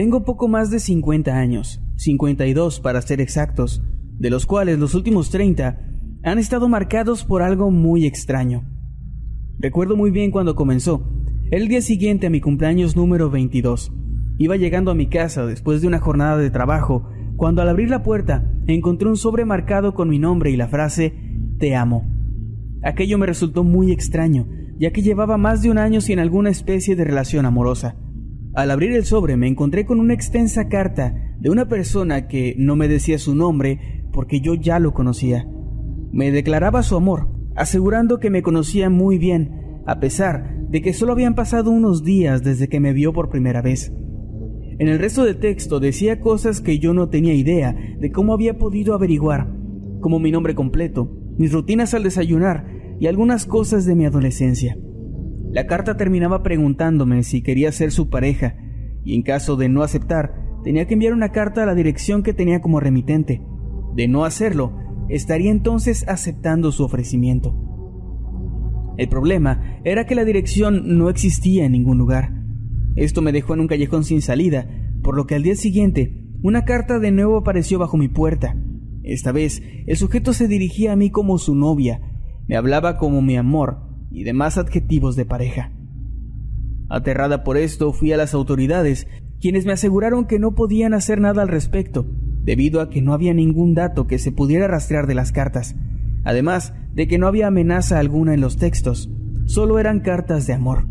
[0.00, 3.82] Tengo poco más de 50 años, 52 para ser exactos,
[4.18, 5.78] de los cuales los últimos 30
[6.22, 8.64] han estado marcados por algo muy extraño.
[9.58, 11.06] Recuerdo muy bien cuando comenzó,
[11.50, 13.92] el día siguiente a mi cumpleaños número 22.
[14.38, 18.02] Iba llegando a mi casa después de una jornada de trabajo, cuando al abrir la
[18.02, 21.12] puerta encontré un sobre marcado con mi nombre y la frase
[21.58, 22.08] Te amo.
[22.82, 24.48] Aquello me resultó muy extraño,
[24.78, 27.96] ya que llevaba más de un año sin alguna especie de relación amorosa.
[28.52, 32.74] Al abrir el sobre me encontré con una extensa carta de una persona que no
[32.74, 35.48] me decía su nombre porque yo ya lo conocía.
[36.10, 41.12] Me declaraba su amor, asegurando que me conocía muy bien, a pesar de que solo
[41.12, 43.92] habían pasado unos días desde que me vio por primera vez.
[44.80, 48.58] En el resto del texto decía cosas que yo no tenía idea de cómo había
[48.58, 49.48] podido averiguar,
[50.00, 52.66] como mi nombre completo, mis rutinas al desayunar
[52.98, 54.76] y algunas cosas de mi adolescencia.
[55.52, 58.56] La carta terminaba preguntándome si quería ser su pareja,
[59.04, 62.32] y en caso de no aceptar, tenía que enviar una carta a la dirección que
[62.32, 63.42] tenía como remitente.
[63.96, 64.76] De no hacerlo,
[65.08, 67.56] estaría entonces aceptando su ofrecimiento.
[68.96, 72.32] El problema era que la dirección no existía en ningún lugar.
[72.94, 74.68] Esto me dejó en un callejón sin salida,
[75.02, 78.56] por lo que al día siguiente una carta de nuevo apareció bajo mi puerta.
[79.02, 82.02] Esta vez el sujeto se dirigía a mí como su novia,
[82.46, 85.72] me hablaba como mi amor y demás adjetivos de pareja.
[86.88, 89.06] Aterrada por esto, fui a las autoridades,
[89.40, 92.06] quienes me aseguraron que no podían hacer nada al respecto,
[92.42, 95.76] debido a que no había ningún dato que se pudiera rastrear de las cartas,
[96.24, 99.08] además de que no había amenaza alguna en los textos,
[99.46, 100.88] solo eran cartas de amor.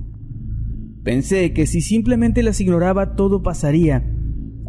[1.03, 4.09] Pensé que si simplemente las ignoraba todo pasaría,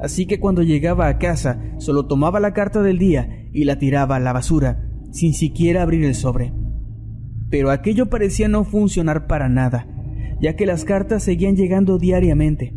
[0.03, 4.17] así que cuando llegaba a casa solo tomaba la carta del día y la tiraba
[4.17, 6.53] a la basura, sin siquiera abrir el sobre
[7.51, 9.87] pero aquello parecía no funcionar para nada,
[10.41, 12.75] ya que las cartas seguían llegando diariamente.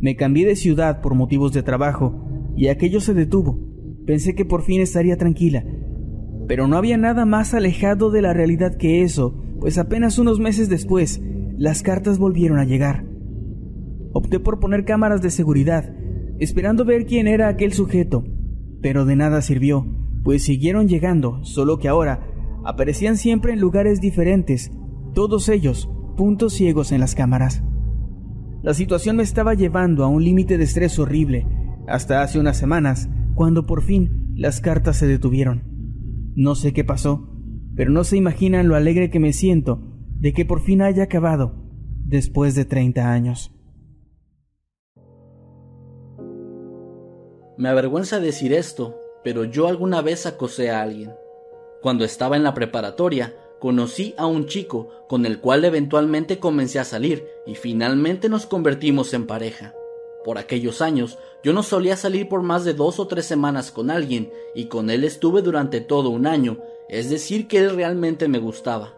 [0.00, 2.24] Me cambié de ciudad por motivos de trabajo
[2.56, 3.58] y aquello se detuvo.
[4.06, 5.64] Pensé que por fin estaría tranquila,
[6.46, 10.68] pero no había nada más alejado de la realidad que eso, pues apenas unos meses
[10.68, 11.20] después,
[11.56, 13.04] las cartas volvieron a llegar.
[14.12, 15.92] Opté por poner cámaras de seguridad,
[16.38, 18.24] esperando ver quién era aquel sujeto,
[18.80, 19.84] pero de nada sirvió,
[20.22, 22.37] pues siguieron llegando, solo que ahora
[22.68, 24.70] aparecían siempre en lugares diferentes,
[25.14, 27.62] todos ellos puntos ciegos en las cámaras.
[28.62, 31.46] La situación me estaba llevando a un límite de estrés horrible,
[31.86, 35.62] hasta hace unas semanas, cuando por fin las cartas se detuvieron.
[36.34, 37.30] No sé qué pasó,
[37.74, 39.80] pero no se imaginan lo alegre que me siento
[40.20, 41.64] de que por fin haya acabado,
[42.04, 43.50] después de 30 años.
[47.56, 48.94] Me avergüenza decir esto,
[49.24, 51.12] pero yo alguna vez acosé a alguien.
[51.80, 56.84] Cuando estaba en la preparatoria, conocí a un chico con el cual eventualmente comencé a
[56.84, 59.74] salir y finalmente nos convertimos en pareja.
[60.24, 63.90] Por aquellos años yo no solía salir por más de dos o tres semanas con
[63.90, 66.58] alguien y con él estuve durante todo un año,
[66.88, 68.94] es decir que él realmente me gustaba.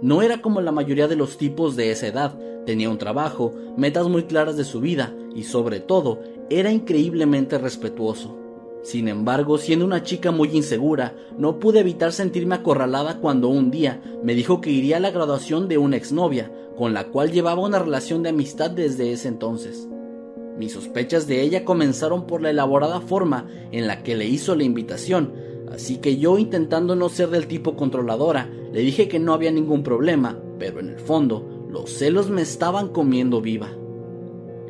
[0.00, 4.08] No era como la mayoría de los tipos de esa edad, tenía un trabajo, metas
[4.08, 8.45] muy claras de su vida y sobre todo era increíblemente respetuoso.
[8.86, 14.00] Sin embargo, siendo una chica muy insegura, no pude evitar sentirme acorralada cuando un día
[14.22, 17.80] me dijo que iría a la graduación de una exnovia, con la cual llevaba una
[17.80, 19.88] relación de amistad desde ese entonces.
[20.56, 24.62] Mis sospechas de ella comenzaron por la elaborada forma en la que le hizo la
[24.62, 25.34] invitación,
[25.72, 29.82] así que yo intentando no ser del tipo controladora, le dije que no había ningún
[29.82, 33.70] problema, pero en el fondo los celos me estaban comiendo viva.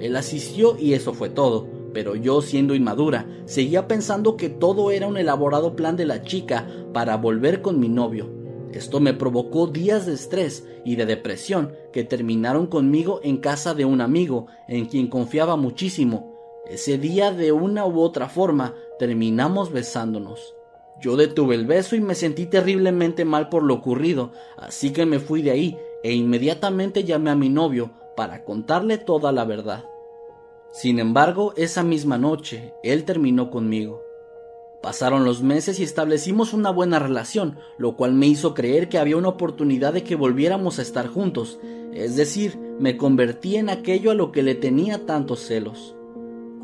[0.00, 5.06] Él asistió y eso fue todo, pero yo siendo inmadura, seguía pensando que todo era
[5.06, 8.28] un elaborado plan de la chica para volver con mi novio.
[8.70, 13.86] Esto me provocó días de estrés y de depresión que terminaron conmigo en casa de
[13.86, 16.36] un amigo en quien confiaba muchísimo.
[16.68, 20.54] Ese día de una u otra forma terminamos besándonos.
[21.00, 25.18] Yo detuve el beso y me sentí terriblemente mal por lo ocurrido, así que me
[25.18, 29.86] fui de ahí e inmediatamente llamé a mi novio para contarle toda la verdad.
[30.76, 34.02] Sin embargo, esa misma noche, él terminó conmigo.
[34.82, 39.16] Pasaron los meses y establecimos una buena relación, lo cual me hizo creer que había
[39.16, 41.58] una oportunidad de que volviéramos a estar juntos,
[41.94, 45.96] es decir, me convertí en aquello a lo que le tenía tantos celos.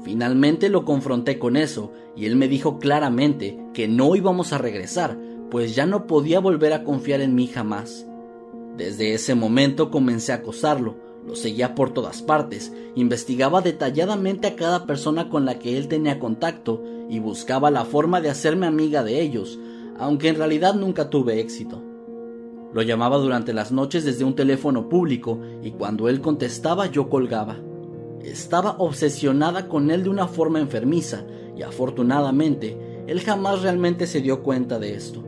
[0.04, 5.16] Finalmente lo confronté con eso, y él me dijo claramente que no íbamos a regresar,
[5.50, 8.06] pues ya no podía volver a confiar en mí jamás.
[8.76, 10.96] Desde ese momento comencé a acosarlo,
[11.26, 16.18] lo seguía por todas partes, investigaba detalladamente a cada persona con la que él tenía
[16.18, 19.58] contacto y buscaba la forma de hacerme amiga de ellos,
[19.98, 21.80] aunque en realidad nunca tuve éxito.
[22.72, 27.58] Lo llamaba durante las noches desde un teléfono público y cuando él contestaba yo colgaba.
[28.22, 31.24] Estaba obsesionada con él de una forma enfermiza
[31.56, 35.22] y afortunadamente él jamás realmente se dio cuenta de esto.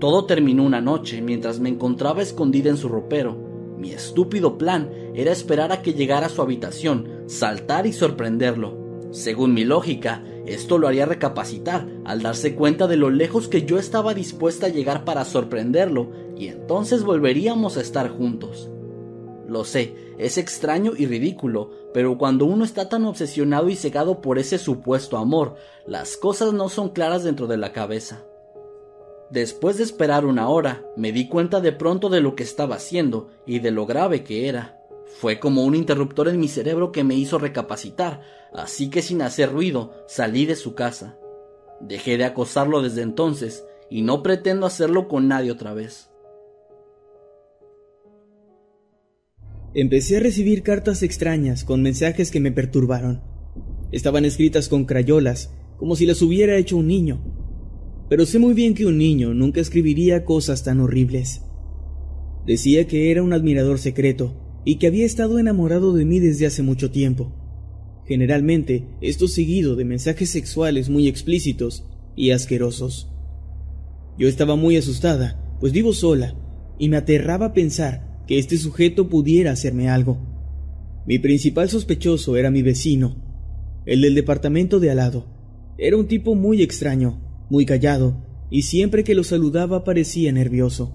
[0.00, 3.51] Todo terminó una noche mientras me encontraba escondida en su ropero
[3.82, 9.10] mi estúpido plan era esperar a que llegara a su habitación, saltar y sorprenderlo.
[9.10, 13.78] Según mi lógica, esto lo haría recapacitar al darse cuenta de lo lejos que yo
[13.78, 18.70] estaba dispuesta a llegar para sorprenderlo y entonces volveríamos a estar juntos.
[19.48, 24.38] Lo sé, es extraño y ridículo, pero cuando uno está tan obsesionado y cegado por
[24.38, 25.56] ese supuesto amor,
[25.86, 28.24] las cosas no son claras dentro de la cabeza.
[29.32, 33.30] Después de esperar una hora, me di cuenta de pronto de lo que estaba haciendo
[33.46, 34.78] y de lo grave que era.
[35.06, 38.20] Fue como un interruptor en mi cerebro que me hizo recapacitar,
[38.52, 41.16] así que sin hacer ruido salí de su casa.
[41.80, 46.10] Dejé de acosarlo desde entonces y no pretendo hacerlo con nadie otra vez.
[49.72, 53.22] Empecé a recibir cartas extrañas con mensajes que me perturbaron.
[53.92, 57.41] Estaban escritas con crayolas, como si las hubiera hecho un niño
[58.12, 61.40] pero sé muy bien que un niño nunca escribiría cosas tan horribles.
[62.46, 66.62] Decía que era un admirador secreto y que había estado enamorado de mí desde hace
[66.62, 67.32] mucho tiempo.
[68.06, 73.10] Generalmente, esto seguido de mensajes sexuales muy explícitos y asquerosos.
[74.18, 76.36] Yo estaba muy asustada, pues vivo sola,
[76.78, 80.18] y me aterraba pensar que este sujeto pudiera hacerme algo.
[81.06, 83.16] Mi principal sospechoso era mi vecino,
[83.86, 85.24] el del departamento de al lado.
[85.78, 88.16] Era un tipo muy extraño, muy callado,
[88.48, 90.90] y siempre que lo saludaba parecía nervioso.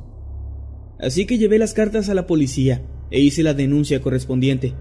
[0.99, 2.81] Así que llevé las cartas a la policía
[3.11, 4.73] e hice la denuncia correspondiente.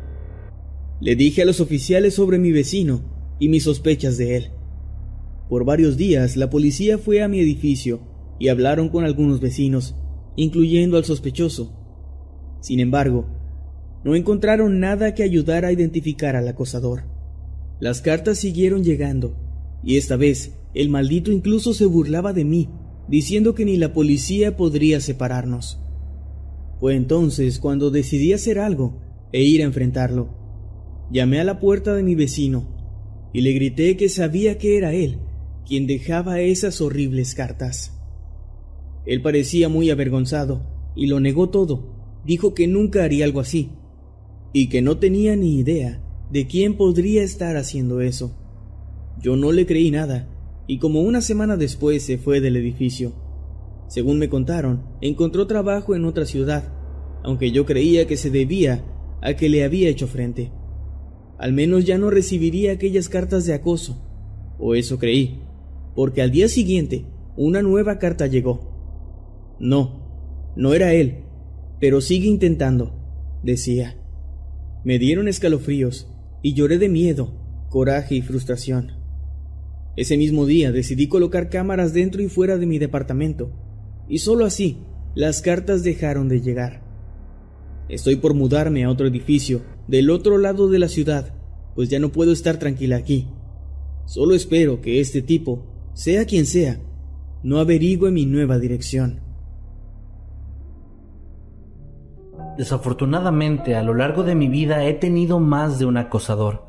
[1.02, 3.02] Le dije a los oficiales sobre mi vecino
[3.38, 4.50] y mis sospechas de él.
[5.50, 8.00] Por varios días la policía fue a mi edificio
[8.38, 9.96] y hablaron con algunos vecinos,
[10.34, 11.76] incluyendo al sospechoso.
[12.62, 13.28] Sin embargo,
[14.02, 17.02] no encontraron nada que ayudara a identificar al acosador.
[17.80, 19.36] Las cartas siguieron llegando,
[19.84, 22.68] y esta vez el maldito incluso se burlaba de mí,
[23.08, 25.80] diciendo que ni la policía podría separarnos.
[26.78, 29.00] Fue entonces cuando decidí hacer algo
[29.32, 30.28] e ir a enfrentarlo.
[31.10, 32.68] Llamé a la puerta de mi vecino
[33.32, 35.18] y le grité que sabía que era él
[35.66, 37.98] quien dejaba esas horribles cartas.
[39.06, 42.20] Él parecía muy avergonzado y lo negó todo.
[42.26, 43.70] Dijo que nunca haría algo así
[44.52, 48.36] y que no tenía ni idea de quién podría estar haciendo eso.
[49.22, 50.28] Yo no le creí nada
[50.66, 53.12] y como una semana después se fue del edificio.
[53.88, 56.72] Según me contaron, encontró trabajo en otra ciudad,
[57.22, 58.84] aunque yo creía que se debía
[59.22, 60.50] a que le había hecho frente.
[61.38, 64.02] Al menos ya no recibiría aquellas cartas de acoso,
[64.58, 65.42] o eso creí,
[65.94, 67.04] porque al día siguiente
[67.36, 69.56] una nueva carta llegó.
[69.60, 71.24] No, no era él,
[71.80, 72.94] pero sigue intentando,
[73.42, 73.96] decía.
[74.84, 76.08] Me dieron escalofríos
[76.42, 79.05] y lloré de miedo, coraje y frustración.
[79.96, 83.50] Ese mismo día decidí colocar cámaras dentro y fuera de mi departamento,
[84.08, 84.78] y solo así
[85.14, 86.82] las cartas dejaron de llegar.
[87.88, 91.34] Estoy por mudarme a otro edificio, del otro lado de la ciudad,
[91.74, 93.28] pues ya no puedo estar tranquila aquí.
[94.04, 96.78] Solo espero que este tipo, sea quien sea,
[97.42, 99.20] no averigüe mi nueva dirección.
[102.58, 106.66] Desafortunadamente, a lo largo de mi vida he tenido más de un acosador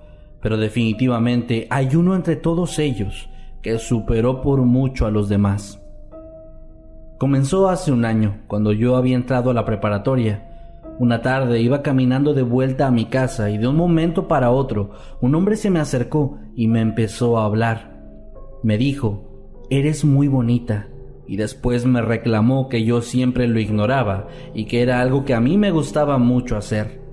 [0.47, 3.27] pero definitivamente hay uno entre todos ellos
[3.61, 5.83] que superó por mucho a los demás.
[7.17, 10.47] Comenzó hace un año, cuando yo había entrado a la preparatoria.
[10.99, 14.91] Una tarde iba caminando de vuelta a mi casa y de un momento para otro
[15.19, 17.99] un hombre se me acercó y me empezó a hablar.
[18.63, 20.87] Me dijo, eres muy bonita,
[21.27, 25.41] y después me reclamó que yo siempre lo ignoraba y que era algo que a
[25.41, 27.05] mí me gustaba mucho hacer.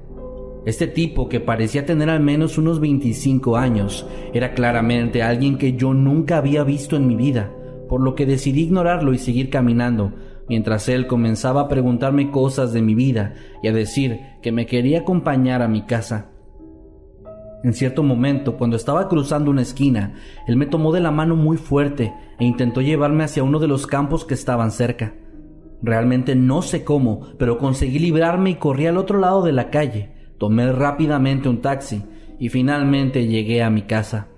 [0.67, 5.93] Este tipo, que parecía tener al menos unos 25 años, era claramente alguien que yo
[5.93, 7.51] nunca había visto en mi vida,
[7.89, 10.13] por lo que decidí ignorarlo y seguir caminando,
[10.49, 15.01] mientras él comenzaba a preguntarme cosas de mi vida y a decir que me quería
[15.01, 16.31] acompañar a mi casa.
[17.63, 20.15] En cierto momento, cuando estaba cruzando una esquina,
[20.47, 23.87] él me tomó de la mano muy fuerte e intentó llevarme hacia uno de los
[23.87, 25.15] campos que estaban cerca.
[25.83, 30.14] Realmente no sé cómo, pero conseguí librarme y corrí al otro lado de la calle.
[30.39, 32.03] Tomé rápidamente un taxi
[32.39, 34.29] y finalmente llegué a mi casa.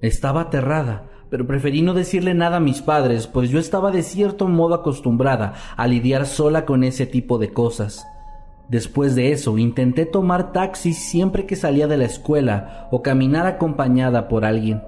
[0.00, 4.48] Estaba aterrada, pero preferí no decirle nada a mis padres, pues yo estaba de cierto
[4.48, 8.06] modo acostumbrada a lidiar sola con ese tipo de cosas.
[8.68, 14.28] Después de eso, intenté tomar taxis siempre que salía de la escuela o caminar acompañada
[14.28, 14.82] por alguien.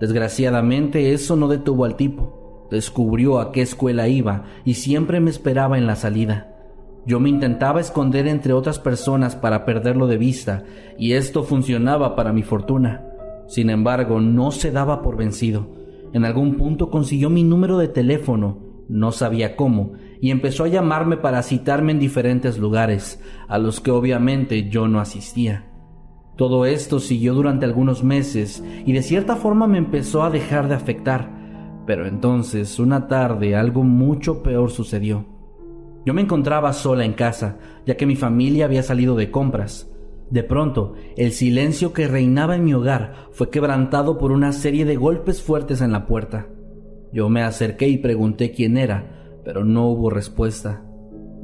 [0.00, 2.66] Desgraciadamente, eso no detuvo al tipo.
[2.70, 6.53] Descubrió a qué escuela iba y siempre me esperaba en la salida.
[7.06, 10.64] Yo me intentaba esconder entre otras personas para perderlo de vista,
[10.98, 13.04] y esto funcionaba para mi fortuna.
[13.46, 15.66] Sin embargo, no se daba por vencido.
[16.14, 18.58] En algún punto consiguió mi número de teléfono,
[18.88, 23.90] no sabía cómo, y empezó a llamarme para citarme en diferentes lugares, a los que
[23.90, 25.66] obviamente yo no asistía.
[26.36, 30.74] Todo esto siguió durante algunos meses y de cierta forma me empezó a dejar de
[30.74, 31.30] afectar,
[31.86, 35.33] pero entonces una tarde algo mucho peor sucedió.
[36.04, 39.90] Yo me encontraba sola en casa, ya que mi familia había salido de compras.
[40.30, 44.96] De pronto, el silencio que reinaba en mi hogar fue quebrantado por una serie de
[44.96, 46.48] golpes fuertes en la puerta.
[47.12, 50.82] Yo me acerqué y pregunté quién era, pero no hubo respuesta.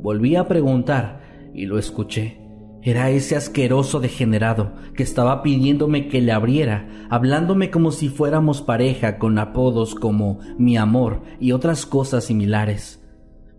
[0.02, 1.20] Volví a preguntar
[1.54, 2.40] y lo escuché.
[2.82, 9.18] Era ese asqueroso degenerado que estaba pidiéndome que le abriera, hablándome como si fuéramos pareja
[9.18, 12.99] con apodos como mi amor y otras cosas similares.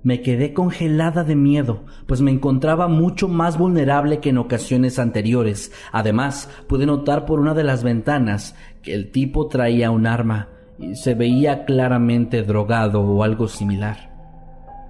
[0.03, 5.71] Me quedé congelada de miedo, pues me encontraba mucho más vulnerable que en ocasiones anteriores.
[5.91, 10.47] Además, pude notar por una de las ventanas que el tipo traía un arma
[10.79, 14.09] y se veía claramente drogado o algo similar.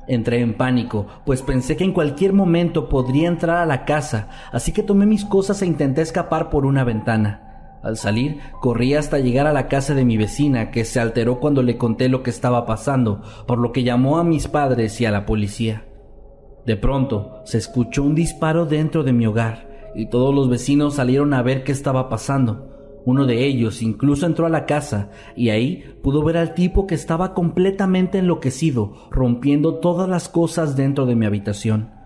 [0.07, 4.71] Entré en pánico, pues pensé que en cualquier momento podría entrar a la casa, así
[4.71, 7.50] que tomé mis cosas e intenté escapar por una ventana.
[7.83, 11.63] Al salir, corrí hasta llegar a la casa de mi vecina, que se alteró cuando
[11.63, 15.11] le conté lo que estaba pasando, por lo que llamó a mis padres y a
[15.11, 15.85] la policía.
[16.65, 21.33] De pronto, se escuchó un disparo dentro de mi hogar, y todos los vecinos salieron
[21.33, 22.67] a ver qué estaba pasando.
[23.03, 26.93] Uno de ellos incluso entró a la casa, y ahí pudo ver al tipo que
[26.93, 32.00] estaba completamente enloquecido, rompiendo todas las cosas dentro de mi habitación.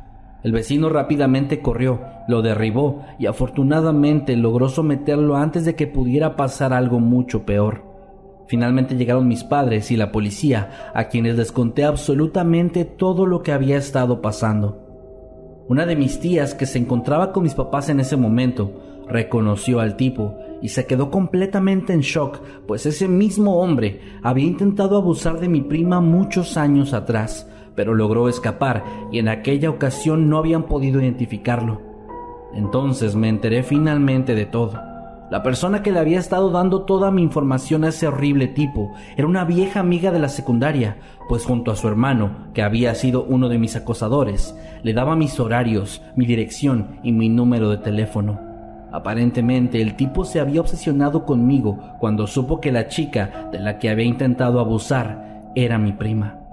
[0.46, 6.72] El vecino rápidamente corrió, lo derribó y afortunadamente logró someterlo antes de que pudiera pasar
[6.72, 7.84] algo mucho peor.
[8.48, 13.54] Finalmente llegaron mis padres y la policía, a quienes les conté absolutamente todo lo que
[13.54, 15.66] había estado pasando.
[15.68, 19.98] Una de mis tías, que se encontraba con mis papás en ese momento, reconoció al
[19.98, 25.50] tipo y se quedó completamente en shock, pues ese mismo hombre había intentado abusar de
[25.50, 31.02] mi prima muchos años atrás, pero logró escapar y en aquella ocasión no habían podido
[31.02, 31.82] identificarlo.
[32.54, 34.80] Entonces me enteré finalmente de todo.
[35.32, 39.28] La persona que le había estado dando toda mi información a ese horrible tipo era
[39.28, 43.50] una vieja amiga de la secundaria, pues junto a su hermano, que había sido uno
[43.50, 48.40] de mis acosadores, le daba mis horarios, mi dirección y mi número de teléfono.
[48.92, 53.90] Aparentemente el tipo se había obsesionado conmigo cuando supo que la chica de la que
[53.90, 56.45] había intentado abusar era mi prima.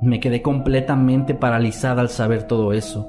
[0.00, 3.08] Me quedé completamente paralizada al saber todo eso.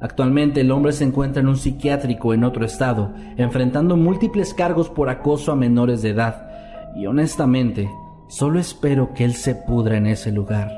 [0.00, 5.10] Actualmente el hombre se encuentra en un psiquiátrico en otro estado, enfrentando múltiples cargos por
[5.10, 6.48] acoso a menores de edad,
[6.96, 7.90] y honestamente,
[8.28, 10.70] solo espero que él se pudra en ese lugar.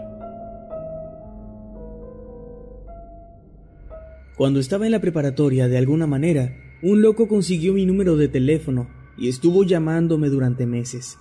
[4.37, 6.51] Cuando estaba en la preparatoria, de alguna manera,
[6.83, 11.17] un loco consiguió mi número de teléfono y estuvo llamándome durante meses.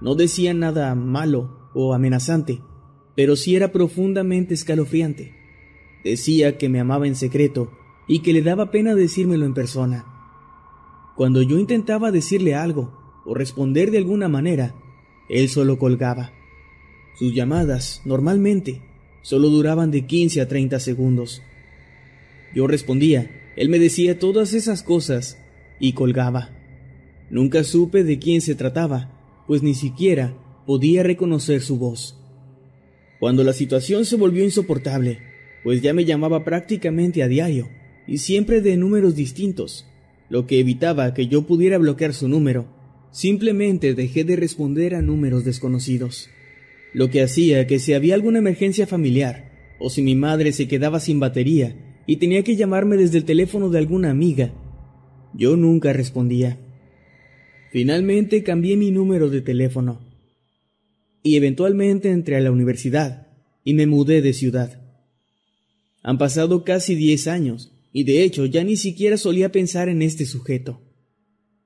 [0.00, 2.60] No decía nada malo o amenazante,
[3.18, 5.32] pero sí era profundamente escalofriante.
[6.04, 10.06] Decía que me amaba en secreto y que le daba pena decírmelo en persona.
[11.16, 12.96] Cuando yo intentaba decirle algo
[13.26, 14.76] o responder de alguna manera,
[15.28, 16.30] él solo colgaba.
[17.18, 18.82] Sus llamadas, normalmente,
[19.22, 21.42] solo duraban de 15 a 30 segundos.
[22.54, 25.38] Yo respondía, él me decía todas esas cosas
[25.80, 26.50] y colgaba.
[27.30, 32.17] Nunca supe de quién se trataba, pues ni siquiera podía reconocer su voz.
[33.20, 35.18] Cuando la situación se volvió insoportable,
[35.64, 37.68] pues ya me llamaba prácticamente a diario,
[38.06, 39.86] y siempre de números distintos,
[40.30, 42.68] lo que evitaba que yo pudiera bloquear su número,
[43.10, 46.30] simplemente dejé de responder a números desconocidos,
[46.94, 51.00] lo que hacía que si había alguna emergencia familiar, o si mi madre se quedaba
[51.00, 54.52] sin batería y tenía que llamarme desde el teléfono de alguna amiga,
[55.34, 56.58] yo nunca respondía.
[57.70, 60.07] Finalmente cambié mi número de teléfono
[61.22, 63.28] y eventualmente entré a la universidad
[63.64, 64.80] y me mudé de ciudad.
[66.02, 70.26] Han pasado casi diez años y de hecho ya ni siquiera solía pensar en este
[70.26, 70.80] sujeto.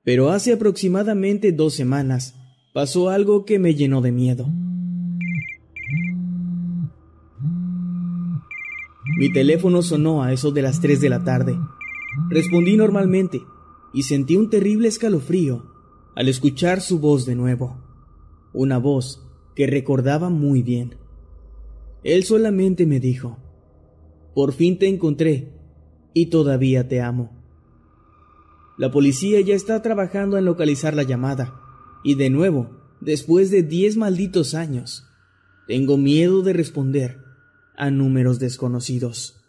[0.03, 2.35] Pero hace aproximadamente dos semanas
[2.73, 4.49] pasó algo que me llenó de miedo.
[9.17, 11.57] Mi teléfono sonó a eso de las tres de la tarde.
[12.29, 13.41] Respondí normalmente
[13.93, 15.71] y sentí un terrible escalofrío
[16.15, 17.77] al escuchar su voz de nuevo.
[18.53, 19.21] Una voz
[19.55, 20.95] que recordaba muy bien.
[22.03, 23.37] Él solamente me dijo,
[24.33, 25.53] por fin te encontré
[26.13, 27.31] y todavía te amo.
[28.77, 31.59] La policía ya está trabajando en localizar la llamada,
[32.03, 35.05] y de nuevo, después de diez malditos años,
[35.67, 37.19] tengo miedo de responder
[37.77, 39.39] a números desconocidos.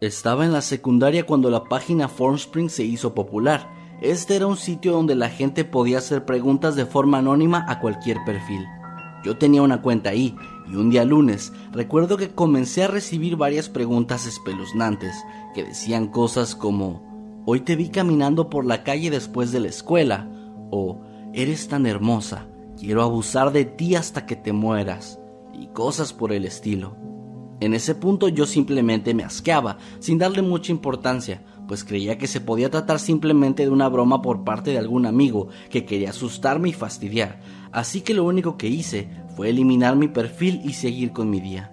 [0.00, 3.79] Estaba en la secundaria cuando la página Formspring se hizo popular.
[4.00, 8.16] Este era un sitio donde la gente podía hacer preguntas de forma anónima a cualquier
[8.24, 8.66] perfil.
[9.24, 10.34] Yo tenía una cuenta ahí
[10.70, 15.14] y un día lunes recuerdo que comencé a recibir varias preguntas espeluznantes
[15.54, 20.28] que decían cosas como Hoy te vi caminando por la calle después de la escuela
[20.70, 21.00] o
[21.32, 25.20] Eres tan hermosa, quiero abusar de ti hasta que te mueras
[25.52, 26.96] y cosas por el estilo.
[27.60, 32.40] En ese punto yo simplemente me asqueaba, sin darle mucha importancia, pues creía que se
[32.40, 36.72] podía tratar simplemente de una broma por parte de algún amigo que quería asustarme y
[36.72, 37.38] fastidiar,
[37.70, 41.72] así que lo único que hice fue eliminar mi perfil y seguir con mi día.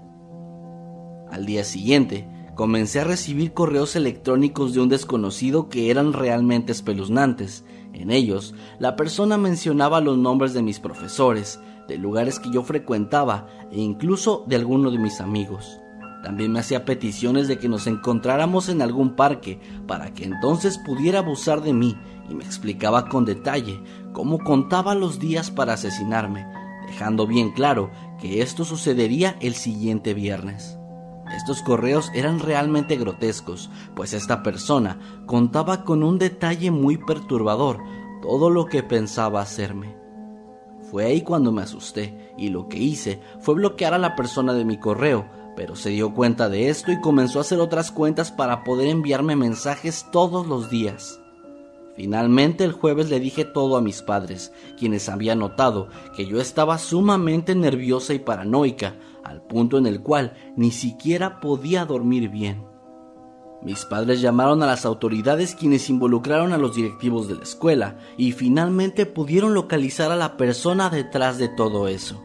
[1.32, 7.66] Al día siguiente, comencé a recibir correos electrónicos de un desconocido que eran realmente espeluznantes.
[7.92, 13.48] En ellos, la persona mencionaba los nombres de mis profesores, de lugares que yo frecuentaba
[13.72, 15.80] e incluso de alguno de mis amigos.
[16.28, 21.20] También me hacía peticiones de que nos encontráramos en algún parque para que entonces pudiera
[21.20, 21.96] abusar de mí
[22.30, 26.46] y me explicaba con detalle cómo contaba los días para asesinarme,
[26.86, 30.78] dejando bien claro que esto sucedería el siguiente viernes.
[31.34, 37.80] Estos correos eran realmente grotescos, pues esta persona contaba con un detalle muy perturbador
[38.22, 39.96] todo lo que pensaba hacerme.
[40.92, 44.66] Fue ahí cuando me asusté y lo que hice fue bloquear a la persona de
[44.66, 48.64] mi correo, pero se dio cuenta de esto y comenzó a hacer otras cuentas para
[48.64, 51.20] poder enviarme mensajes todos los días.
[51.96, 56.78] Finalmente el jueves le dije todo a mis padres, quienes habían notado que yo estaba
[56.78, 62.64] sumamente nerviosa y paranoica, al punto en el cual ni siquiera podía dormir bien.
[63.64, 68.32] Mis padres llamaron a las autoridades quienes involucraron a los directivos de la escuela y
[68.32, 72.22] finalmente pudieron localizar a la persona detrás de todo eso.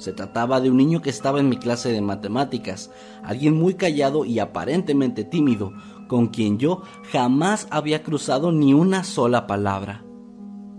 [0.00, 2.90] Se trataba de un niño que estaba en mi clase de matemáticas,
[3.22, 5.74] alguien muy callado y aparentemente tímido,
[6.08, 6.80] con quien yo
[7.12, 10.02] jamás había cruzado ni una sola palabra.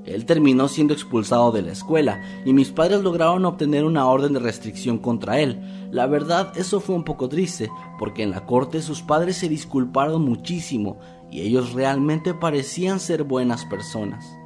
[0.06, 4.40] Él terminó siendo expulsado de la escuela y mis padres lograron obtener una orden de
[4.40, 5.62] restricción contra él.
[5.92, 10.24] La verdad, eso fue un poco triste, porque en la corte sus padres se disculparon
[10.24, 10.98] muchísimo
[11.30, 14.41] y ellos realmente parecían ser buenas personas.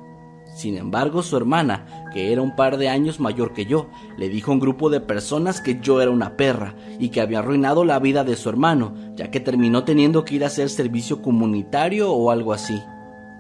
[0.56, 4.52] Sin embargo, su hermana, que era un par de años mayor que yo, le dijo
[4.52, 8.00] a un grupo de personas que yo era una perra y que había arruinado la
[8.00, 12.32] vida de su hermano, ya que terminó teniendo que ir a hacer servicio comunitario o
[12.32, 12.82] algo así.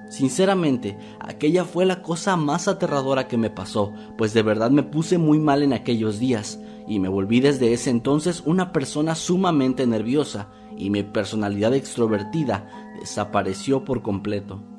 [0.09, 5.17] Sinceramente, aquella fue la cosa más aterradora que me pasó, pues de verdad me puse
[5.17, 10.49] muy mal en aquellos días, y me volví desde ese entonces una persona sumamente nerviosa,
[10.77, 14.74] y mi personalidad extrovertida desapareció por completo.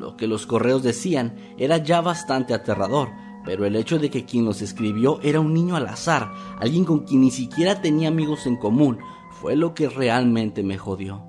[0.00, 3.10] Lo que los correos decían era ya bastante aterrador,
[3.44, 7.00] pero el hecho de que quien los escribió era un niño al azar, alguien con
[7.00, 8.96] quien ni siquiera tenía amigos en común,
[9.42, 11.22] fue lo que realmente me jodió.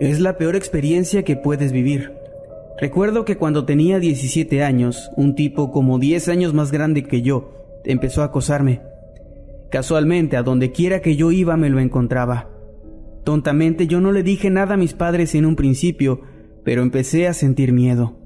[0.00, 2.12] Es la peor experiencia que puedes vivir.
[2.80, 7.52] Recuerdo que cuando tenía 17 años, un tipo como 10 años más grande que yo
[7.84, 8.82] empezó a acosarme.
[9.70, 12.53] Casualmente, a donde quiera que yo iba me lo encontraba.
[13.24, 16.20] Tontamente yo no le dije nada a mis padres en un principio,
[16.62, 18.18] pero empecé a sentir miedo.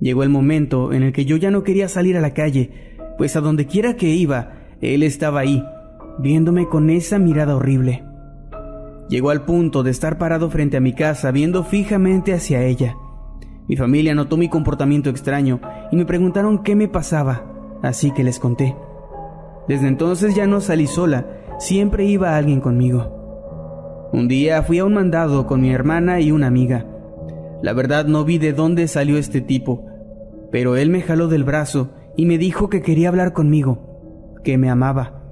[0.00, 3.36] Llegó el momento en el que yo ya no quería salir a la calle, pues
[3.36, 5.64] a donde quiera que iba, él estaba ahí,
[6.18, 8.04] viéndome con esa mirada horrible.
[9.08, 12.96] Llegó al punto de estar parado frente a mi casa viendo fijamente hacia ella.
[13.68, 18.38] Mi familia notó mi comportamiento extraño y me preguntaron qué me pasaba, así que les
[18.38, 18.76] conté.
[19.68, 21.26] Desde entonces ya no salí sola,
[21.58, 23.23] siempre iba alguien conmigo.
[24.14, 26.86] Un día fui a un mandado con mi hermana y una amiga.
[27.62, 29.86] La verdad no vi de dónde salió este tipo,
[30.52, 34.70] pero él me jaló del brazo y me dijo que quería hablar conmigo, que me
[34.70, 35.24] amaba,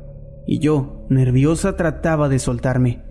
[0.48, 3.04] y yo, nerviosa, trataba de soltarme.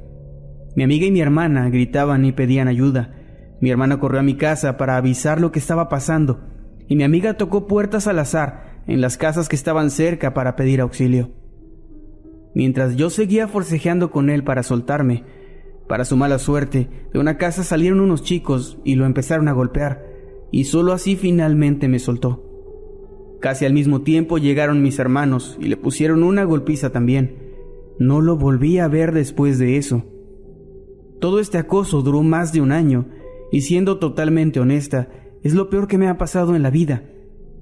[0.76, 3.16] Mi amiga y mi hermana gritaban y pedían ayuda.
[3.62, 6.42] Mi hermana corrió a mi casa para avisar lo que estaba pasando,
[6.90, 10.82] y mi amiga tocó puertas al azar en las casas que estaban cerca para pedir
[10.82, 11.32] auxilio.
[12.54, 15.24] Mientras yo seguía forcejeando con él para soltarme,
[15.92, 20.06] para su mala suerte, de una casa salieron unos chicos y lo empezaron a golpear,
[20.50, 22.46] y solo así finalmente me soltó.
[23.42, 27.36] Casi al mismo tiempo llegaron mis hermanos y le pusieron una golpiza también.
[28.00, 30.06] No lo volví a ver después de eso.
[31.20, 33.10] Todo este acoso duró más de un año,
[33.52, 35.10] y siendo totalmente honesta,
[35.44, 37.04] es lo peor que me ha pasado en la vida.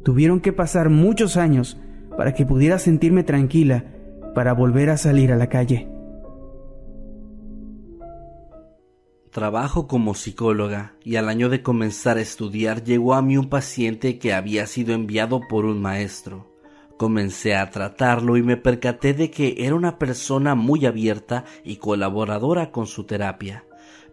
[0.04, 1.82] Tuvieron que pasar muchos años
[2.16, 3.86] para que pudiera sentirme tranquila
[4.36, 5.90] para volver a salir a la calle.
[9.32, 14.18] Trabajo como psicóloga y al año de comenzar a estudiar llegó a mí un paciente
[14.18, 16.52] que había sido enviado por un maestro.
[16.98, 22.72] Comencé a tratarlo y me percaté de que era una persona muy abierta y colaboradora
[22.72, 23.66] con su terapia.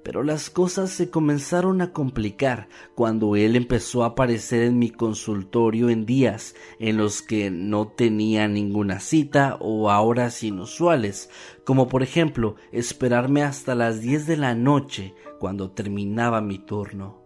[0.07, 5.91] Pero las cosas se comenzaron a complicar cuando él empezó a aparecer en mi consultorio
[5.91, 11.29] en días en los que no tenía ninguna cita o a horas inusuales,
[11.65, 17.25] como por ejemplo esperarme hasta las 10 de la noche cuando terminaba mi turno.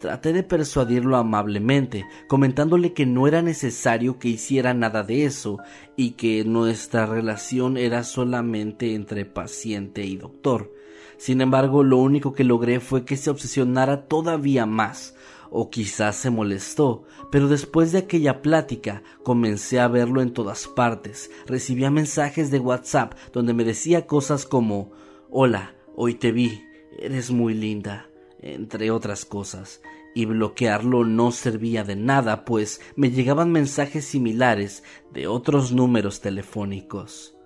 [0.00, 5.58] Traté de persuadirlo amablemente, comentándole que no era necesario que hiciera nada de eso
[5.94, 10.72] y que nuestra relación era solamente entre paciente y doctor,
[11.18, 15.14] sin embargo, lo único que logré fue que se obsesionara todavía más,
[15.50, 21.30] o quizás se molestó, pero después de aquella plática comencé a verlo en todas partes.
[21.46, 24.92] Recibía mensajes de WhatsApp donde me decía cosas como
[25.30, 26.62] Hola, hoy te vi,
[26.98, 28.08] eres muy linda,
[28.40, 29.80] entre otras cosas,
[30.14, 37.37] y bloquearlo no servía de nada, pues me llegaban mensajes similares de otros números telefónicos.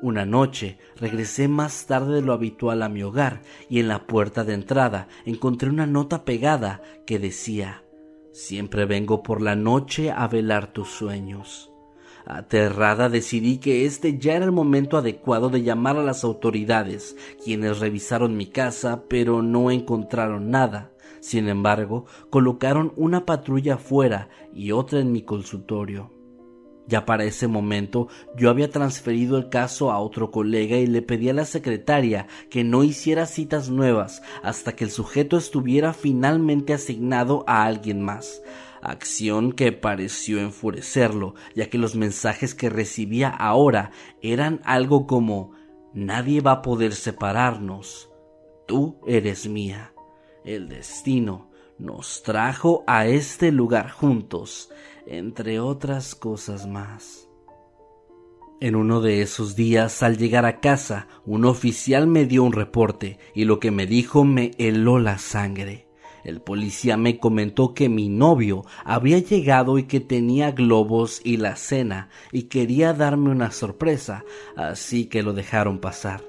[0.00, 4.44] Una noche regresé más tarde de lo habitual a mi hogar y en la puerta
[4.44, 7.82] de entrada encontré una nota pegada que decía
[8.32, 11.72] Siempre vengo por la noche a velar tus sueños.
[12.24, 17.80] Aterrada decidí que este ya era el momento adecuado de llamar a las autoridades, quienes
[17.80, 20.92] revisaron mi casa pero no encontraron nada.
[21.20, 26.17] Sin embargo, colocaron una patrulla afuera y otra en mi consultorio.
[26.88, 31.28] Ya para ese momento yo había transferido el caso a otro colega y le pedí
[31.28, 37.44] a la secretaria que no hiciera citas nuevas hasta que el sujeto estuviera finalmente asignado
[37.46, 38.42] a alguien más,
[38.80, 43.90] acción que pareció enfurecerlo, ya que los mensajes que recibía ahora
[44.22, 45.52] eran algo como
[45.94, 48.10] Nadie va a poder separarnos.
[48.66, 49.94] Tú eres mía.
[50.44, 54.70] El destino nos trajo a este lugar juntos
[55.08, 57.28] entre otras cosas más.
[58.60, 63.18] En uno de esos días, al llegar a casa, un oficial me dio un reporte
[63.34, 65.86] y lo que me dijo me heló la sangre.
[66.24, 71.56] El policía me comentó que mi novio había llegado y que tenía globos y la
[71.56, 74.24] cena y quería darme una sorpresa,
[74.56, 76.22] así que lo dejaron pasar.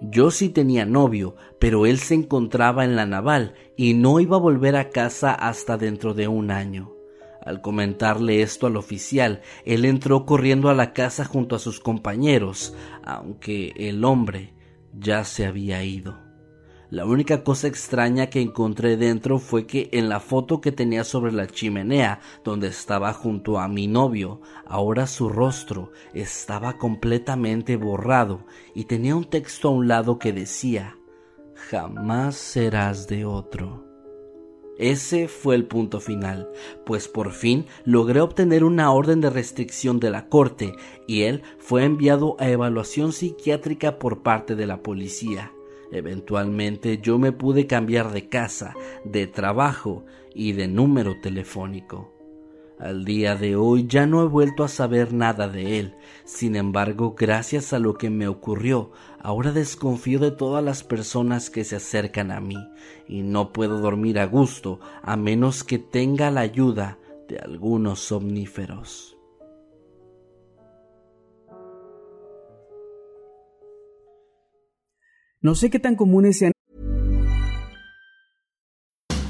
[0.00, 4.40] Yo sí tenía novio, pero él se encontraba en la naval y no iba a
[4.40, 6.94] volver a casa hasta dentro de un año.
[7.44, 12.74] Al comentarle esto al oficial, él entró corriendo a la casa junto a sus compañeros,
[13.04, 14.54] aunque el hombre
[14.92, 16.24] ya se había ido.
[16.90, 21.32] La única cosa extraña que encontré dentro fue que en la foto que tenía sobre
[21.32, 28.84] la chimenea donde estaba junto a mi novio, ahora su rostro estaba completamente borrado y
[28.84, 30.96] tenía un texto a un lado que decía
[31.68, 33.83] Jamás serás de otro.
[34.78, 36.48] Ese fue el punto final,
[36.84, 40.74] pues por fin logré obtener una orden de restricción de la corte
[41.06, 45.52] y él fue enviado a evaluación psiquiátrica por parte de la policía.
[45.92, 52.13] Eventualmente yo me pude cambiar de casa, de trabajo y de número telefónico.
[52.78, 55.94] Al día de hoy ya no he vuelto a saber nada de él.
[56.24, 61.64] Sin embargo, gracias a lo que me ocurrió, ahora desconfío de todas las personas que
[61.64, 62.56] se acercan a mí
[63.06, 69.16] y no puedo dormir a gusto a menos que tenga la ayuda de algunos somníferos.
[75.40, 76.53] No sé qué tan comunes sean.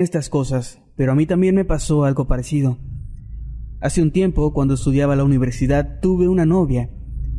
[0.00, 2.78] Estas cosas, pero a mí también me pasó algo parecido.
[3.80, 6.90] Hace un tiempo, cuando estudiaba la universidad, tuve una novia,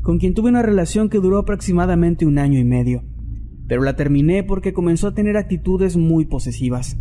[0.02, 3.04] con quien tuve una relación que duró aproximadamente un año y medio,
[3.68, 6.98] pero la terminé porque comenzó a tener actitudes muy posesivas.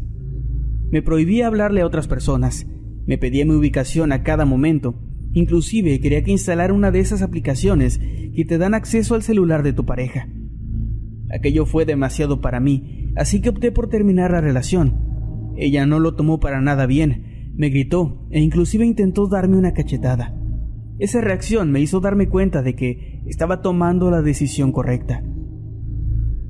[0.90, 2.66] Me prohibía hablarle a otras personas,
[3.06, 4.94] me pedía mi ubicación a cada momento,
[5.34, 8.00] inclusive quería que instalara una de esas aplicaciones
[8.34, 10.28] que te dan acceso al celular de tu pareja.
[11.30, 15.09] Aquello fue demasiado para mí, así que opté por terminar la relación,
[15.56, 20.34] ella no lo tomó para nada bien, me gritó e inclusive intentó darme una cachetada.
[20.98, 25.22] Esa reacción me hizo darme cuenta de que estaba tomando la decisión correcta.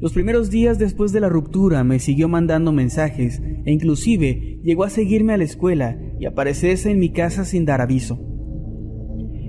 [0.00, 4.90] Los primeros días después de la ruptura me siguió mandando mensajes e inclusive llegó a
[4.90, 8.18] seguirme a la escuela y aparecerse en mi casa sin dar aviso.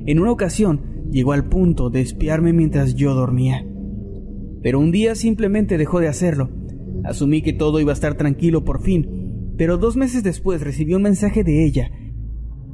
[0.05, 3.65] En una ocasión llegó al punto de espiarme mientras yo dormía.
[4.61, 6.49] Pero un día simplemente dejó de hacerlo.
[7.03, 9.20] Asumí que todo iba a estar tranquilo por fin
[9.62, 11.91] pero dos meses después recibí un mensaje de ella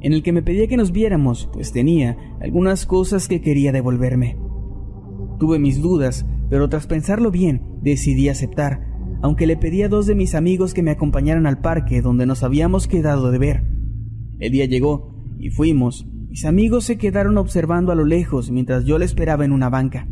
[0.00, 4.38] en el que me pedía que nos viéramos, pues tenía algunas cosas que quería devolverme.
[5.38, 8.86] Tuve mis dudas, pero tras pensarlo bien, decidí aceptar,
[9.20, 12.42] aunque le pedí a dos de mis amigos que me acompañaran al parque donde nos
[12.42, 13.64] habíamos quedado de ver.
[14.38, 16.08] El día llegó y fuimos.
[16.30, 20.08] Mis amigos se quedaron observando a lo lejos mientras yo la esperaba en una banca.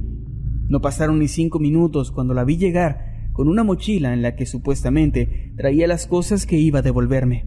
[0.68, 4.44] No pasaron ni cinco minutos cuando la vi llegar con una mochila en la que
[4.44, 7.46] supuestamente traía las cosas que iba a devolverme.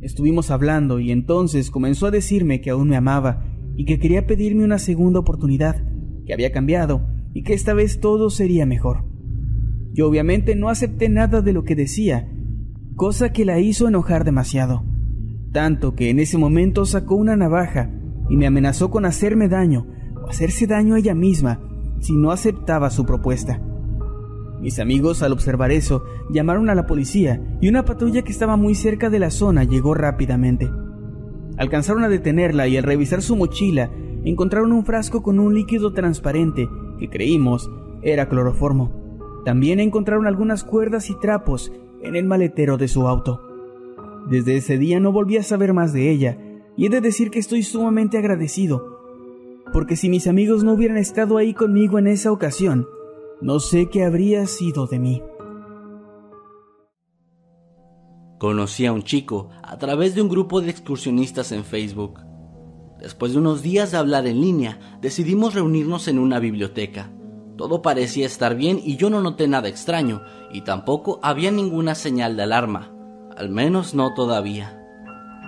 [0.00, 3.44] Estuvimos hablando y entonces comenzó a decirme que aún me amaba
[3.76, 5.84] y que quería pedirme una segunda oportunidad,
[6.24, 9.04] que había cambiado y que esta vez todo sería mejor.
[9.92, 12.30] Yo obviamente no acepté nada de lo que decía,
[12.94, 14.84] cosa que la hizo enojar demasiado,
[15.52, 17.90] tanto que en ese momento sacó una navaja
[18.28, 19.86] y me amenazó con hacerme daño
[20.22, 21.60] o hacerse daño a ella misma
[22.00, 23.65] si no aceptaba su propuesta.
[24.60, 28.74] Mis amigos, al observar eso, llamaron a la policía y una patrulla que estaba muy
[28.74, 30.70] cerca de la zona llegó rápidamente.
[31.58, 33.90] Alcanzaron a detenerla y al revisar su mochila
[34.24, 37.70] encontraron un frasco con un líquido transparente que creímos
[38.02, 38.92] era cloroformo.
[39.44, 43.40] También encontraron algunas cuerdas y trapos en el maletero de su auto.
[44.28, 46.38] Desde ese día no volví a saber más de ella
[46.76, 48.96] y he de decir que estoy sumamente agradecido,
[49.72, 52.86] porque si mis amigos no hubieran estado ahí conmigo en esa ocasión,
[53.40, 55.22] no sé qué habría sido de mí.
[58.38, 62.20] Conocí a un chico a través de un grupo de excursionistas en Facebook.
[62.98, 67.12] Después de unos días de hablar en línea, decidimos reunirnos en una biblioteca.
[67.56, 72.36] Todo parecía estar bien y yo no noté nada extraño, y tampoco había ninguna señal
[72.36, 72.92] de alarma,
[73.36, 74.75] al menos no todavía.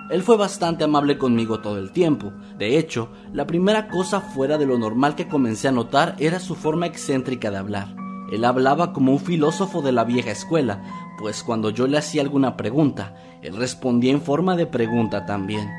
[0.09, 2.33] Él fue bastante amable conmigo todo el tiempo.
[2.57, 6.55] De hecho, la primera cosa fuera de lo normal que comencé a notar era su
[6.55, 7.95] forma excéntrica de hablar.
[8.31, 10.81] Él hablaba como un filósofo de la vieja escuela,
[11.19, 15.69] pues cuando yo le hacía alguna pregunta, él respondía en forma de pregunta también.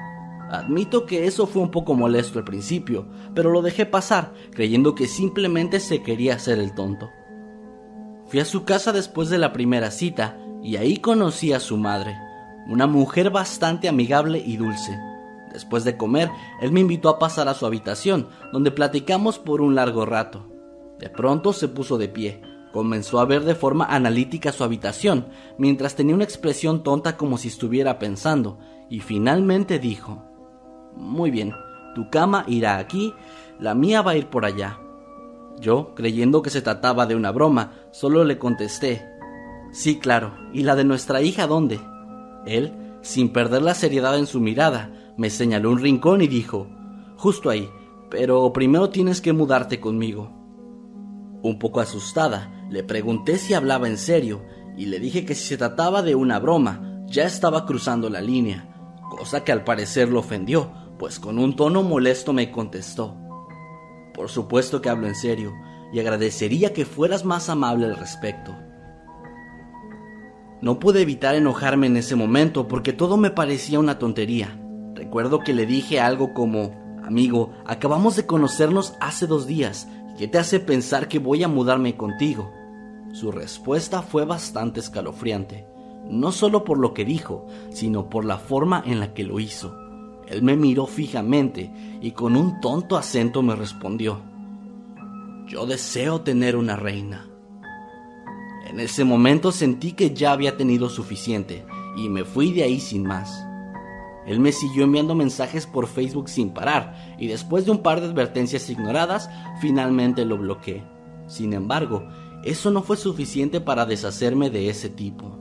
[0.49, 5.07] Admito que eso fue un poco molesto al principio, pero lo dejé pasar, creyendo que
[5.07, 7.09] simplemente se quería hacer el tonto.
[8.27, 12.17] Fui a su casa después de la primera cita y ahí conocí a su madre
[12.67, 14.99] una mujer bastante amigable y dulce.
[15.53, 19.75] Después de comer, él me invitó a pasar a su habitación, donde platicamos por un
[19.75, 20.47] largo rato.
[20.99, 22.41] De pronto se puso de pie,
[22.73, 25.27] comenzó a ver de forma analítica su habitación,
[25.59, 30.23] mientras tenía una expresión tonta como si estuviera pensando, y finalmente dijo,
[30.95, 31.53] Muy bien,
[31.95, 33.15] tu cama irá aquí,
[33.59, 34.79] la mía va a ir por allá.
[35.59, 39.05] Yo, creyendo que se trataba de una broma, solo le contesté,
[39.73, 41.81] Sí, claro, ¿y la de nuestra hija dónde?
[42.47, 42.73] Él,
[43.03, 46.67] sin perder la seriedad en su mirada, me señaló un rincón y dijo,
[47.17, 47.69] justo ahí,
[48.11, 50.33] pero primero tienes que mudarte conmigo.
[51.43, 54.43] Un poco asustada, le pregunté si hablaba en serio
[54.77, 58.69] y le dije que si se trataba de una broma, ya estaba cruzando la línea,
[59.11, 63.17] cosa que al parecer lo ofendió, pues con un tono molesto me contestó.
[64.15, 65.53] Por supuesto que hablo en serio,
[65.93, 68.57] y agradecería que fueras más amable al respecto.
[70.63, 74.61] No pude evitar enojarme en ese momento porque todo me parecía una tontería.
[74.95, 80.37] Recuerdo que le dije algo como, amigo, acabamos de conocernos hace dos días, ¿qué te
[80.37, 82.53] hace pensar que voy a mudarme contigo?
[83.13, 85.67] Su respuesta fue bastante escalofriante,
[86.09, 89.75] no solo por lo que dijo, sino por la forma en la que lo hizo.
[90.29, 94.21] Él me miró fijamente y con un tonto acento me respondió,
[95.47, 97.30] Yo deseo tener una reina.
[98.71, 101.65] En ese momento sentí que ya había tenido suficiente
[101.97, 103.45] y me fui de ahí sin más.
[104.29, 108.07] Él me siguió enviando mensajes por Facebook sin parar y después de un par de
[108.07, 109.29] advertencias ignoradas,
[109.61, 110.85] finalmente lo bloqueé.
[111.27, 112.07] Sin embargo,
[112.45, 115.37] eso no fue suficiente para deshacerme de ese tipo.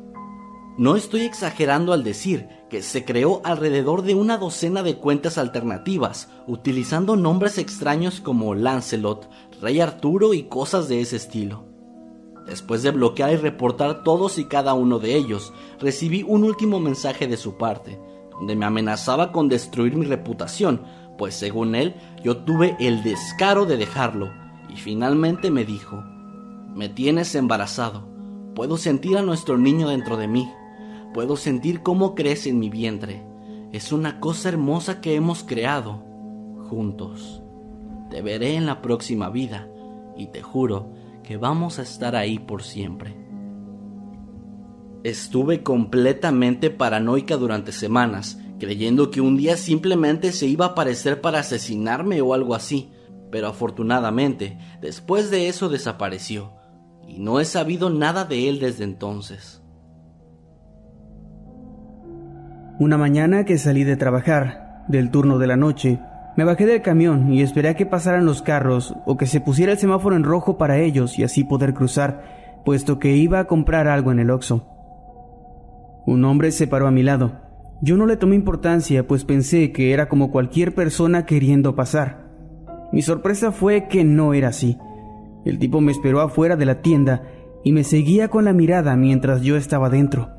[0.79, 6.29] No estoy exagerando al decir que se creó alrededor de una docena de cuentas alternativas,
[6.47, 9.29] utilizando nombres extraños como Lancelot,
[9.61, 11.68] Rey Arturo y cosas de ese estilo.
[12.49, 17.27] Después de bloquear y reportar todos y cada uno de ellos, recibí un último mensaje
[17.27, 17.99] de su parte,
[18.31, 20.83] donde me amenazaba con destruir mi reputación,
[21.17, 24.31] pues según él yo tuve el descaro de dejarlo,
[24.67, 26.03] y finalmente me dijo,
[26.73, 28.07] me tienes embarazado,
[28.55, 30.49] puedo sentir a nuestro niño dentro de mí,
[31.13, 33.23] Puedo sentir cómo crece en mi vientre.
[33.71, 36.03] Es una cosa hermosa que hemos creado
[36.69, 37.41] juntos.
[38.11, 39.67] Te veré en la próxima vida
[40.15, 40.91] y te juro
[41.29, 43.15] que vamos a estar ahí por siempre.
[45.03, 51.41] Estuve completamente paranoica durante semanas, creyendo que un día simplemente se iba a aparecer para
[51.41, 52.89] asesinarme o algo así,
[53.29, 56.51] pero afortunadamente después de eso desapareció,
[57.07, 59.61] y no he sabido nada de él desde entonces.
[62.79, 65.99] Una mañana que salí de trabajar, del turno de la noche,
[66.39, 69.73] me bajé del camión y esperé a que pasaran los carros o que se pusiera
[69.73, 73.89] el semáforo en rojo para ellos y así poder cruzar, puesto que iba a comprar
[73.89, 74.65] algo en el Oxxo.
[76.05, 77.41] Un hombre se paró a mi lado.
[77.81, 82.29] Yo no le tomé importancia, pues pensé que era como cualquier persona queriendo pasar.
[82.93, 84.77] Mi sorpresa fue que no era así.
[85.43, 87.21] El tipo me esperó afuera de la tienda
[87.65, 90.38] y me seguía con la mirada mientras yo estaba dentro.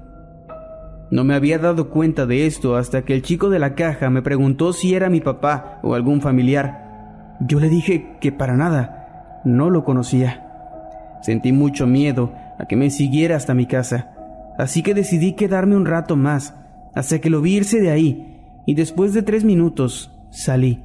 [1.11, 4.23] No me había dado cuenta de esto hasta que el chico de la caja me
[4.23, 7.37] preguntó si era mi papá o algún familiar.
[7.41, 10.47] Yo le dije que para nada, no lo conocía.
[11.23, 14.13] Sentí mucho miedo a que me siguiera hasta mi casa,
[14.57, 16.55] así que decidí quedarme un rato más,
[16.95, 20.85] hasta que lo vi irse de ahí, y después de tres minutos salí.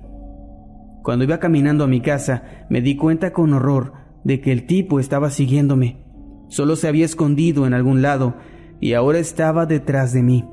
[1.04, 5.00] Cuando iba caminando a mi casa, me di cuenta con horror de que el tipo
[5.00, 5.98] estaba siguiéndome.
[6.48, 8.36] Solo se había escondido en algún lado,
[8.86, 10.45] y ahora estaba detrás de mí.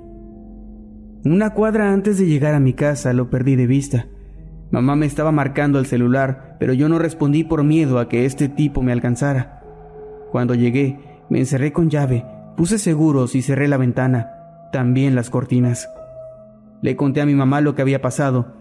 [1.23, 4.07] Una cuadra antes de llegar a mi casa lo perdí de vista.
[4.71, 8.49] Mamá me estaba marcando el celular, pero yo no respondí por miedo a que este
[8.49, 9.61] tipo me alcanzara.
[10.31, 12.25] Cuando llegué, me encerré con llave,
[12.57, 14.31] puse seguros y cerré la ventana,
[14.73, 15.90] también las cortinas.
[16.81, 18.55] Le conté a mi mamá lo que había pasado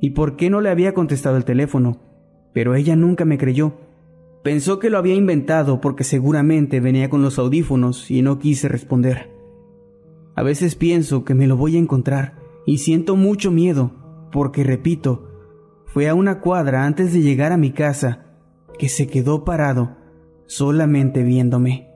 [0.00, 2.00] y por qué no le había contestado el teléfono,
[2.54, 3.74] pero ella nunca me creyó
[4.42, 9.30] Pensó que lo había inventado porque seguramente venía con los audífonos y no quise responder.
[10.36, 13.92] A veces pienso que me lo voy a encontrar y siento mucho miedo
[14.30, 15.28] porque, repito,
[15.86, 18.26] fue a una cuadra antes de llegar a mi casa
[18.78, 19.96] que se quedó parado
[20.46, 21.88] solamente viéndome.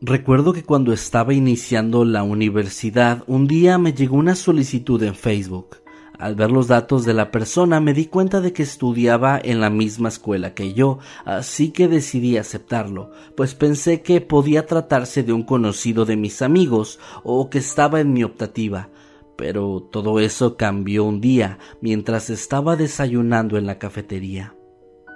[0.00, 5.78] Recuerdo que cuando estaba iniciando la universidad, un día me llegó una solicitud en Facebook
[6.24, 9.68] al ver los datos de la persona me di cuenta de que estudiaba en la
[9.68, 15.42] misma escuela que yo, así que decidí aceptarlo, pues pensé que podía tratarse de un
[15.42, 18.88] conocido de mis amigos o que estaba en mi optativa.
[19.36, 24.54] Pero todo eso cambió un día mientras estaba desayunando en la cafetería.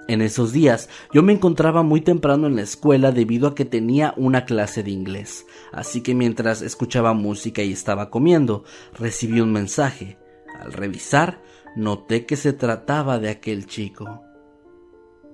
[0.08, 4.12] En esos días yo me encontraba muy temprano en la escuela debido a que tenía
[4.18, 10.18] una clase de inglés, así que mientras escuchaba música y estaba comiendo, recibí un mensaje.
[10.58, 11.42] Al revisar,
[11.76, 14.22] noté que se trataba de aquel chico.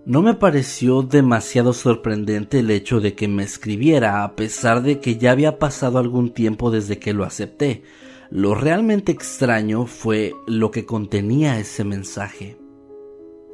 [0.07, 5.17] No me pareció demasiado sorprendente el hecho de que me escribiera a pesar de que
[5.17, 7.85] ya había pasado algún tiempo desde que lo acepté.
[8.31, 12.59] Lo realmente extraño fue lo que contenía ese mensaje.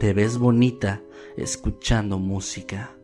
[0.00, 1.02] Te ves bonita
[1.36, 2.99] escuchando música.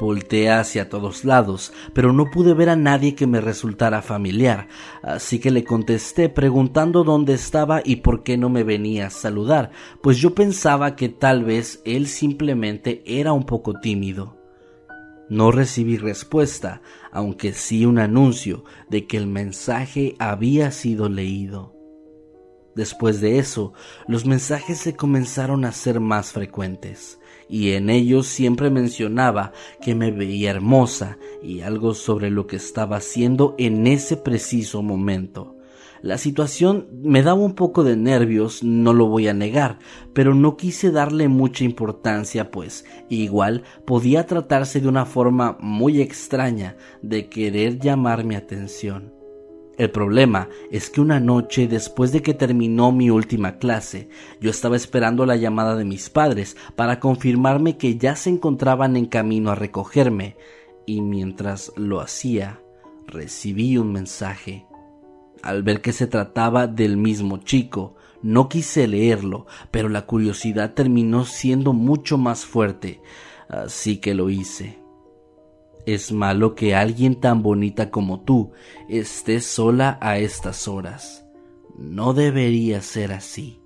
[0.00, 4.66] Volté hacia todos lados, pero no pude ver a nadie que me resultara familiar,
[5.02, 9.70] así que le contesté preguntando dónde estaba y por qué no me venía a saludar,
[10.02, 14.38] pues yo pensaba que tal vez él simplemente era un poco tímido.
[15.28, 21.76] No recibí respuesta, aunque sí un anuncio de que el mensaje había sido leído.
[22.74, 23.74] Después de eso,
[24.08, 27.18] los mensajes se comenzaron a ser más frecuentes
[27.52, 32.96] y en ellos siempre mencionaba que me veía hermosa y algo sobre lo que estaba
[32.96, 35.58] haciendo en ese preciso momento.
[36.00, 39.78] La situación me daba un poco de nervios, no lo voy a negar,
[40.14, 46.78] pero no quise darle mucha importancia, pues igual podía tratarse de una forma muy extraña
[47.02, 49.21] de querer llamar mi atención.
[49.78, 54.10] El problema es que una noche después de que terminó mi última clase,
[54.40, 59.06] yo estaba esperando la llamada de mis padres para confirmarme que ya se encontraban en
[59.06, 60.36] camino a recogerme,
[60.84, 62.60] y mientras lo hacía,
[63.06, 64.66] recibí un mensaje.
[65.42, 71.24] Al ver que se trataba del mismo chico, no quise leerlo, pero la curiosidad terminó
[71.24, 73.00] siendo mucho más fuerte,
[73.48, 74.81] así que lo hice.
[75.84, 78.52] Es malo que alguien tan bonita como tú
[78.88, 81.26] esté sola a estas horas.
[81.76, 83.58] No debería ser así.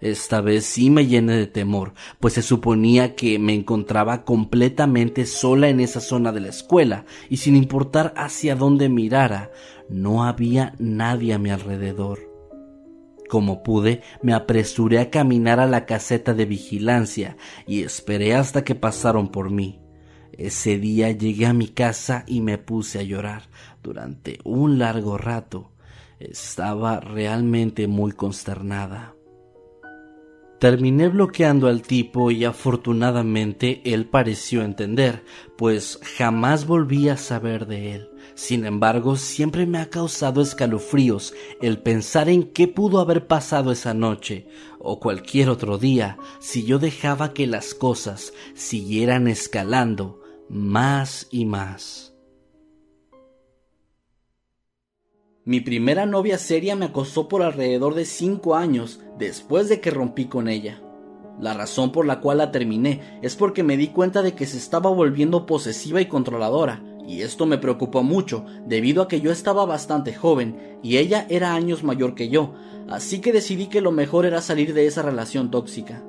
[0.00, 5.70] Esta vez sí me llené de temor, pues se suponía que me encontraba completamente sola
[5.70, 9.50] en esa zona de la escuela, y sin importar hacia dónde mirara,
[9.88, 12.20] no había nadie a mi alrededor.
[13.28, 17.36] Como pude, me apresuré a caminar a la caseta de vigilancia
[17.66, 19.80] y esperé hasta que pasaron por mí.
[20.38, 23.48] Ese día llegué a mi casa y me puse a llorar
[23.82, 25.72] durante un largo rato.
[26.20, 29.16] Estaba realmente muy consternada.
[30.60, 35.24] Terminé bloqueando al tipo y afortunadamente él pareció entender,
[35.56, 38.10] pues jamás volví a saber de él.
[38.34, 43.92] Sin embargo, siempre me ha causado escalofríos el pensar en qué pudo haber pasado esa
[43.92, 44.46] noche
[44.78, 52.14] o cualquier otro día si yo dejaba que las cosas siguieran escalando más y más.
[55.44, 60.26] Mi primera novia seria me acosó por alrededor de cinco años después de que rompí
[60.26, 60.82] con ella.
[61.38, 64.58] La razón por la cual la terminé es porque me di cuenta de que se
[64.58, 69.64] estaba volviendo posesiva y controladora, y esto me preocupó mucho debido a que yo estaba
[69.64, 72.54] bastante joven y ella era años mayor que yo,
[72.88, 76.02] así que decidí que lo mejor era salir de esa relación tóxica.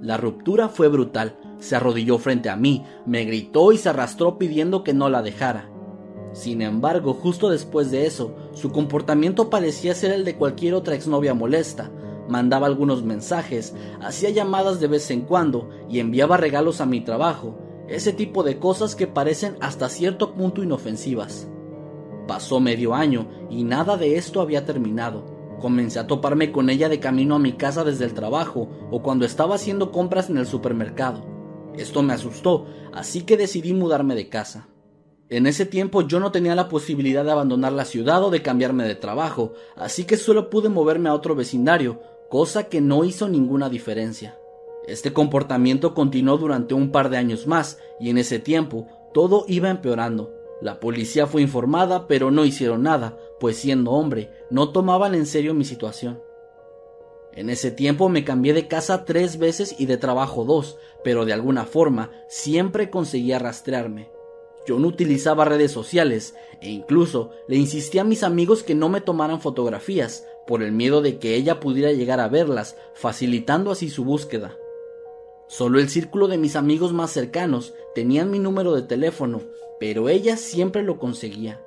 [0.00, 4.82] La ruptura fue brutal, se arrodilló frente a mí, me gritó y se arrastró pidiendo
[4.82, 5.70] que no la dejara.
[6.32, 11.34] Sin embargo, justo después de eso, su comportamiento parecía ser el de cualquier otra exnovia
[11.34, 11.90] molesta.
[12.28, 17.58] Mandaba algunos mensajes, hacía llamadas de vez en cuando y enviaba regalos a mi trabajo,
[17.88, 21.48] ese tipo de cosas que parecen hasta cierto punto inofensivas.
[22.28, 25.24] Pasó medio año y nada de esto había terminado.
[25.60, 29.26] Comencé a toparme con ella de camino a mi casa desde el trabajo o cuando
[29.26, 31.39] estaba haciendo compras en el supermercado.
[31.76, 34.68] Esto me asustó, así que decidí mudarme de casa.
[35.28, 38.84] En ese tiempo yo no tenía la posibilidad de abandonar la ciudad o de cambiarme
[38.84, 43.68] de trabajo, así que solo pude moverme a otro vecindario, cosa que no hizo ninguna
[43.68, 44.36] diferencia.
[44.88, 49.70] Este comportamiento continuó durante un par de años más, y en ese tiempo todo iba
[49.70, 50.34] empeorando.
[50.60, 55.54] La policía fue informada, pero no hicieron nada, pues siendo hombre, no tomaban en serio
[55.54, 56.20] mi situación.
[57.32, 61.32] En ese tiempo me cambié de casa tres veces y de trabajo dos, pero de
[61.32, 64.10] alguna forma siempre conseguía rastrearme.
[64.66, 69.00] Yo no utilizaba redes sociales e incluso le insistí a mis amigos que no me
[69.00, 74.04] tomaran fotografías por el miedo de que ella pudiera llegar a verlas, facilitando así su
[74.04, 74.56] búsqueda.
[75.46, 79.42] Solo el círculo de mis amigos más cercanos tenían mi número de teléfono,
[79.78, 81.60] pero ella siempre lo conseguía.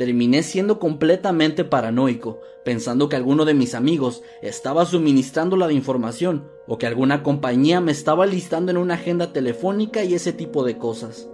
[0.00, 6.78] Terminé siendo completamente paranoico, pensando que alguno de mis amigos estaba suministrando la información o
[6.78, 11.28] que alguna compañía me estaba listando en una agenda telefónica y ese tipo de cosas.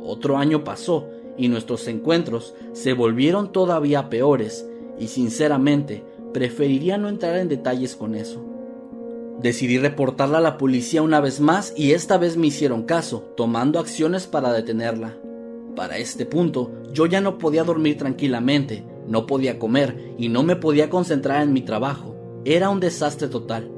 [0.00, 4.64] Otro año pasó y nuestros encuentros se volvieron todavía peores
[4.96, 8.44] y sinceramente preferiría no entrar en detalles con eso.
[9.40, 13.80] Decidí reportarla a la policía una vez más y esta vez me hicieron caso, tomando
[13.80, 15.16] acciones para detenerla.
[15.76, 20.56] Para este punto, yo ya no podía dormir tranquilamente, no podía comer y no me
[20.56, 22.14] podía concentrar en mi trabajo.
[22.44, 23.70] Era un desastre total.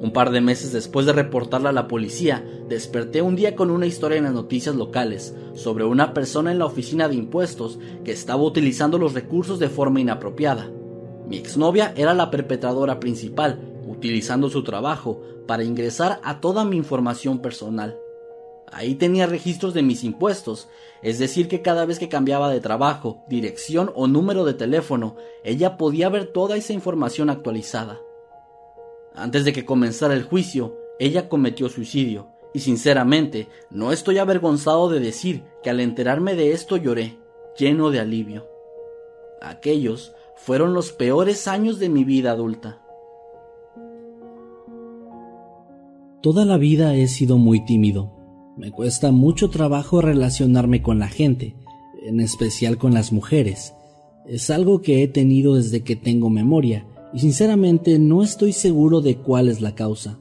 [0.00, 3.86] Un par de meses después de reportarla a la policía, desperté un día con una
[3.86, 8.42] historia en las noticias locales sobre una persona en la oficina de impuestos que estaba
[8.42, 10.70] utilizando los recursos de forma inapropiada.
[11.28, 17.40] Mi exnovia era la perpetradora principal, utilizando su trabajo para ingresar a toda mi información
[17.40, 18.01] personal.
[18.72, 20.66] Ahí tenía registros de mis impuestos,
[21.02, 25.14] es decir que cada vez que cambiaba de trabajo, dirección o número de teléfono,
[25.44, 28.00] ella podía ver toda esa información actualizada.
[29.14, 35.00] Antes de que comenzara el juicio, ella cometió suicidio, y sinceramente no estoy avergonzado de
[35.00, 37.18] decir que al enterarme de esto lloré,
[37.58, 38.48] lleno de alivio.
[39.42, 42.80] Aquellos fueron los peores años de mi vida adulta.
[46.22, 48.21] Toda la vida he sido muy tímido
[48.56, 51.56] me cuesta mucho trabajo relacionarme con la gente,
[52.04, 53.74] en especial con las mujeres.
[54.26, 59.16] Es algo que he tenido desde que tengo memoria y sinceramente no estoy seguro de
[59.16, 60.18] cuál es la causa.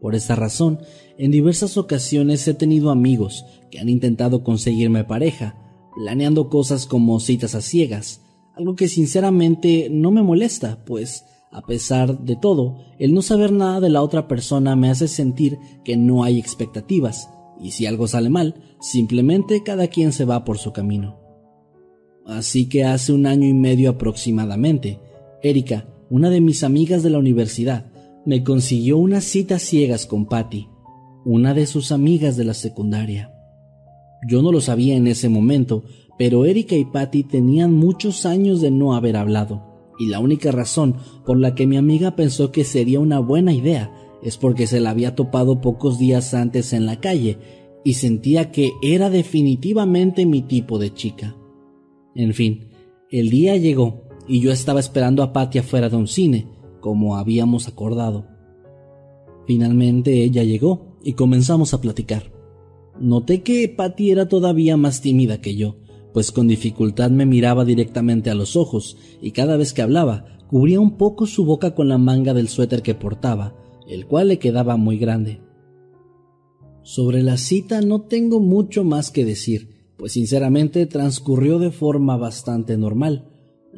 [0.00, 0.80] Por esta razón,
[1.18, 5.56] en diversas ocasiones he tenido amigos que han intentado conseguirme pareja,
[5.94, 8.22] planeando cosas como citas a ciegas,
[8.54, 13.80] algo que sinceramente no me molesta, pues a pesar de todo, el no saber nada
[13.80, 17.28] de la otra persona me hace sentir que no hay expectativas,
[17.60, 21.18] y si algo sale mal, simplemente cada quien se va por su camino.
[22.24, 25.00] Así que hace un año y medio aproximadamente,
[25.42, 27.90] Erika, una de mis amigas de la universidad,
[28.24, 30.68] me consiguió unas citas ciegas con Patty,
[31.24, 33.34] una de sus amigas de la secundaria.
[34.28, 35.82] Yo no lo sabía en ese momento,
[36.16, 39.69] pero Erika y Patty tenían muchos años de no haber hablado
[40.00, 40.96] y la única razón
[41.26, 44.90] por la que mi amiga pensó que sería una buena idea es porque se la
[44.90, 47.36] había topado pocos días antes en la calle
[47.84, 51.36] y sentía que era definitivamente mi tipo de chica.
[52.14, 52.70] En fin,
[53.10, 56.48] el día llegó y yo estaba esperando a Patty afuera de un cine,
[56.80, 58.26] como habíamos acordado.
[59.46, 62.32] Finalmente ella llegó y comenzamos a platicar.
[62.98, 65.76] Noté que Patty era todavía más tímida que yo,
[66.12, 70.80] pues con dificultad me miraba directamente a los ojos y cada vez que hablaba cubría
[70.80, 73.54] un poco su boca con la manga del suéter que portaba,
[73.88, 75.40] el cual le quedaba muy grande.
[76.82, 82.76] Sobre la cita no tengo mucho más que decir, pues sinceramente transcurrió de forma bastante
[82.76, 83.28] normal,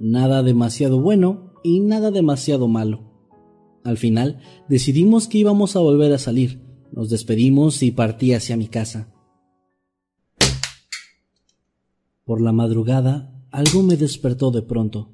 [0.00, 3.12] nada demasiado bueno y nada demasiado malo.
[3.84, 6.62] Al final decidimos que íbamos a volver a salir,
[6.92, 9.11] nos despedimos y partí hacia mi casa.
[12.32, 15.10] Por la madrugada, algo me despertó de pronto.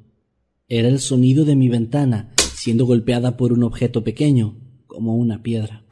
[0.69, 4.57] Era el sonido de mi ventana siendo golpeada por un objeto pequeño,
[4.87, 5.85] como una piedra.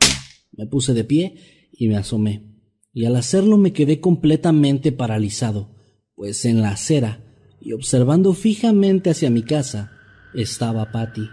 [0.52, 1.34] Me puse de pie
[1.72, 2.44] y me asomé,
[2.92, 5.74] y al hacerlo me quedé completamente paralizado,
[6.14, 7.24] pues en la acera
[7.60, 9.90] y observando fijamente hacia mi casa
[10.32, 11.28] estaba Patty.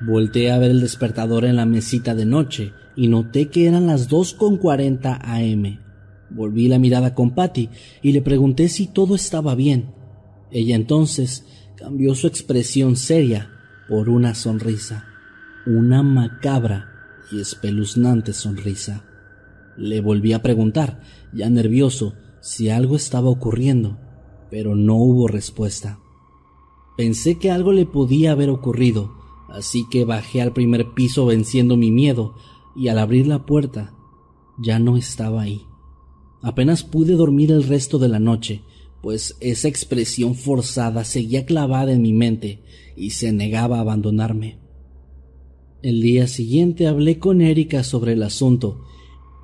[0.00, 4.08] Volté a ver el despertador en la mesita de noche y noté que eran las
[4.08, 5.89] dos con cuarenta AM.
[6.30, 7.68] Volví la mirada con Patty
[8.02, 9.94] y le pregunté si todo estaba bien.
[10.50, 11.44] Ella entonces
[11.76, 13.50] cambió su expresión seria
[13.88, 15.06] por una sonrisa,
[15.66, 16.90] una macabra
[17.32, 19.04] y espeluznante sonrisa.
[19.76, 21.00] Le volví a preguntar,
[21.32, 23.98] ya nervioso, si algo estaba ocurriendo,
[24.50, 25.98] pero no hubo respuesta.
[26.96, 29.12] Pensé que algo le podía haber ocurrido,
[29.48, 32.34] así que bajé al primer piso venciendo mi miedo,
[32.76, 33.94] y al abrir la puerta
[34.58, 35.66] ya no estaba ahí.
[36.42, 38.62] Apenas pude dormir el resto de la noche,
[39.02, 42.62] pues esa expresión forzada seguía clavada en mi mente
[42.96, 44.58] y se negaba a abandonarme.
[45.82, 48.84] El día siguiente hablé con Erika sobre el asunto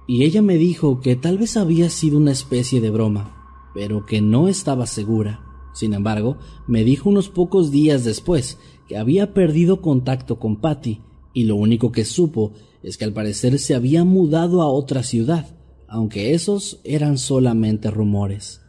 [0.06, 4.20] y ella me dijo que tal vez había sido una especie de broma, pero que
[4.20, 5.42] no estaba segura.
[5.74, 11.00] Sin embargo, me dijo unos pocos días después que había perdido contacto con Patty
[11.34, 15.55] y lo único que supo es que al parecer se había mudado a otra ciudad
[15.88, 18.62] aunque esos eran solamente rumores.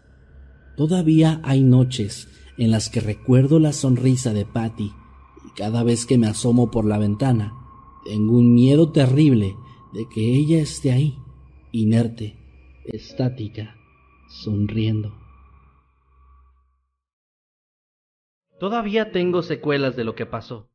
[0.75, 4.91] Todavía hay noches en las que recuerdo la sonrisa de Patty
[5.45, 7.53] y cada vez que me asomo por la ventana
[8.05, 9.55] tengo un miedo terrible
[9.93, 11.17] de que ella esté ahí,
[11.71, 12.37] inerte,
[12.85, 13.75] estática,
[14.29, 15.13] sonriendo.
[18.59, 20.69] Todavía tengo secuelas de lo que pasó.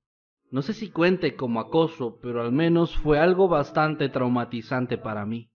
[0.50, 5.50] No sé si cuente como acoso, pero al menos fue algo bastante traumatizante para mí.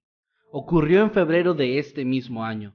[0.49, 2.73] Ocurrió en febrero de este mismo año.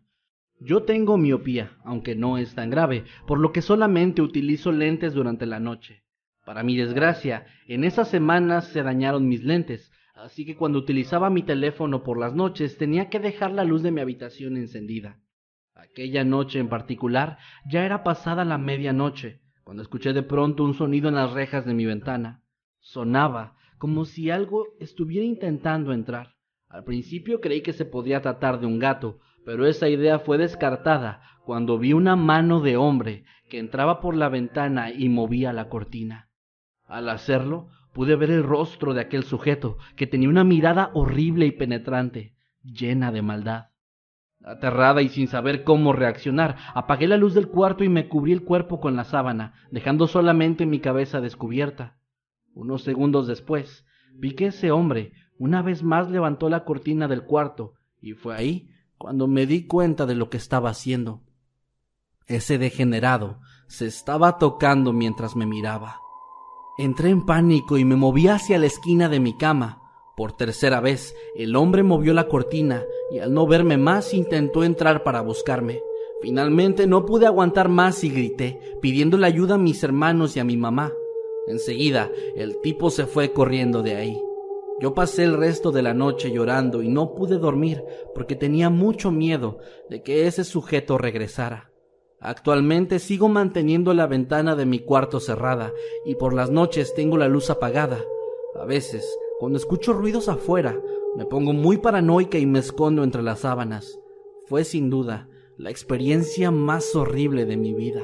[0.61, 5.47] Yo tengo miopía, aunque no es tan grave, por lo que solamente utilizo lentes durante
[5.47, 6.05] la noche.
[6.45, 11.43] Para mi desgracia, en esas semanas se dañaron mis lentes, así que cuando utilizaba mi
[11.43, 15.19] teléfono por las noches tenía que dejar la luz de mi habitación encendida.
[15.75, 21.09] Aquella noche en particular ya era pasada la medianoche, cuando escuché de pronto un sonido
[21.09, 22.43] en las rejas de mi ventana.
[22.81, 26.35] Sonaba como si algo estuviera intentando entrar.
[26.73, 31.21] Al principio creí que se podía tratar de un gato, pero esa idea fue descartada
[31.45, 36.31] cuando vi una mano de hombre que entraba por la ventana y movía la cortina.
[36.87, 41.53] Al hacerlo, pude ver el rostro de aquel sujeto, que tenía una mirada horrible y
[41.53, 43.67] penetrante, llena de maldad.
[44.43, 48.45] Aterrada y sin saber cómo reaccionar, apagué la luz del cuarto y me cubrí el
[48.45, 51.99] cuerpo con la sábana, dejando solamente mi cabeza descubierta.
[52.55, 55.13] Unos segundos después, vi que ese hombre
[55.43, 60.07] una vez más levantó la cortina del cuarto, y fue ahí cuando me di cuenta
[60.07, 61.23] de lo que estaba haciendo.
[62.29, 65.97] Ese degenerado se estaba tocando mientras me miraba.
[66.79, 69.83] Entré en pánico y me moví hacia la esquina de mi cama.
[70.17, 75.03] Por tercera vez, el hombre movió la cortina y al no verme más intentó entrar
[75.03, 75.81] para buscarme.
[76.21, 80.57] Finalmente no pude aguantar más y grité, pidiéndole ayuda a mis hermanos y a mi
[80.57, 80.93] mamá.
[81.49, 84.23] Enseguida, el tipo se fue corriendo de ahí.
[84.83, 87.85] Yo pasé el resto de la noche llorando y no pude dormir
[88.17, 89.59] porque tenía mucho miedo
[89.89, 91.71] de que ese sujeto regresara.
[92.19, 95.73] Actualmente sigo manteniendo la ventana de mi cuarto cerrada
[96.05, 98.01] y por las noches tengo la luz apagada.
[98.61, 99.09] A veces,
[99.39, 100.77] cuando escucho ruidos afuera,
[101.17, 104.01] me pongo muy paranoica y me escondo entre las sábanas.
[104.47, 105.29] Fue sin duda
[105.59, 108.03] la experiencia más horrible de mi vida.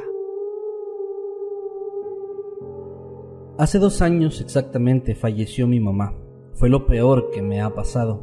[3.58, 6.14] Hace dos años exactamente falleció mi mamá.
[6.58, 8.20] Fue lo peor que me ha pasado.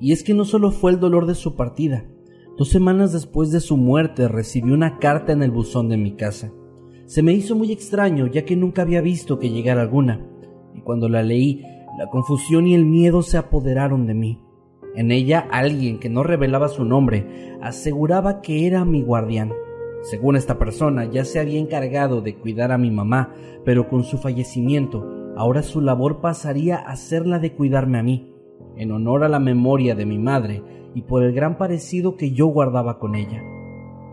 [0.00, 2.04] Y es que no solo fue el dolor de su partida.
[2.58, 6.52] Dos semanas después de su muerte recibí una carta en el buzón de mi casa.
[7.06, 10.26] Se me hizo muy extraño ya que nunca había visto que llegara alguna.
[10.74, 11.64] Y cuando la leí,
[11.98, 14.42] la confusión y el miedo se apoderaron de mí.
[14.94, 19.54] En ella alguien que no revelaba su nombre aseguraba que era mi guardián.
[20.02, 23.32] Según esta persona, ya se había encargado de cuidar a mi mamá,
[23.64, 28.30] pero con su fallecimiento, ahora su labor pasaría a ser la de cuidarme a mí,
[28.76, 30.62] en honor a la memoria de mi madre
[30.94, 33.42] y por el gran parecido que yo guardaba con ella.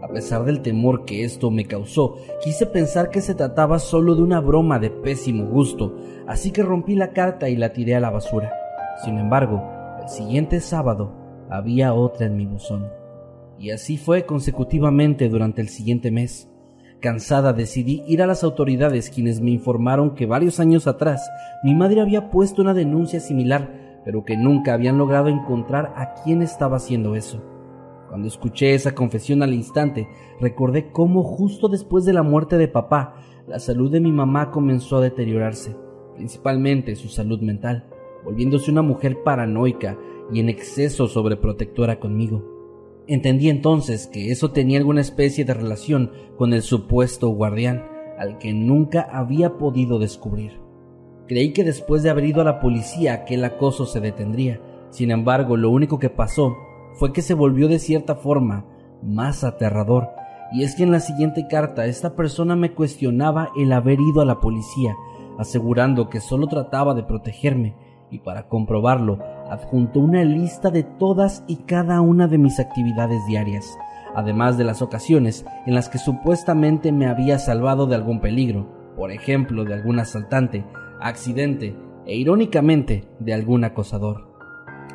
[0.01, 4.21] A pesar del temor que esto me causó, quise pensar que se trataba solo de
[4.21, 5.97] una broma de pésimo gusto,
[6.28, 8.53] así que rompí la carta y la tiré a la basura.
[9.03, 9.61] Sin embargo,
[10.01, 11.11] el siguiente sábado
[11.49, 12.88] había otra en mi buzón.
[13.59, 16.49] Y así fue consecutivamente durante el siguiente mes.
[17.00, 21.30] Cansada decidí ir a las autoridades quienes me informaron que varios años atrás
[21.64, 26.41] mi madre había puesto una denuncia similar, pero que nunca habían logrado encontrar a quién
[26.41, 27.43] estaba haciendo eso.
[28.10, 30.08] Cuando escuché esa confesión al instante,
[30.39, 33.16] recordé cómo justo después de la muerte de papá,
[33.48, 35.76] la salud de mi mamá comenzó a deteriorarse,
[36.16, 37.86] principalmente su salud mental,
[38.26, 40.00] volviéndose una mujer paranoica
[40.32, 42.57] y en exceso sobreprotectora conmigo.
[43.08, 47.86] Entendí entonces que eso tenía alguna especie de relación con el supuesto guardián,
[48.18, 50.60] al que nunca había podido descubrir.
[51.28, 54.62] Creí que después de haber ido a la policía aquel acoso se detendría.
[54.89, 56.55] Sin embargo, lo único que pasó
[56.95, 58.66] fue que se volvió de cierta forma
[59.01, 60.10] más aterrador.
[60.51, 64.26] Y es que en la siguiente carta esta persona me cuestionaba el haber ido a
[64.26, 64.95] la policía,
[65.38, 67.76] asegurando que solo trataba de protegerme,
[68.10, 69.20] y para comprobarlo
[69.50, 73.78] adjuntó una lista de todas y cada una de mis actividades diarias,
[74.16, 79.12] además de las ocasiones en las que supuestamente me había salvado de algún peligro, por
[79.12, 80.66] ejemplo de algún asaltante,
[81.00, 81.76] accidente
[82.06, 84.28] e irónicamente de algún acosador.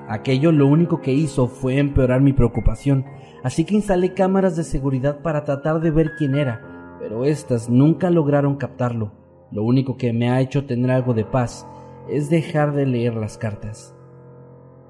[0.09, 3.05] Aquello lo único que hizo fue empeorar mi preocupación,
[3.45, 8.11] así que instalé cámaras de seguridad para tratar de ver quién era, pero éstas nunca
[8.11, 9.13] lograron captarlo.
[9.51, 11.67] Lo único que me ha hecho tener algo de paz
[12.09, 13.95] es dejar de leer las cartas.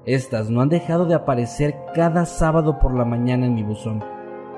[0.05, 4.03] Estas no han dejado de aparecer cada sábado por la mañana en mi buzón.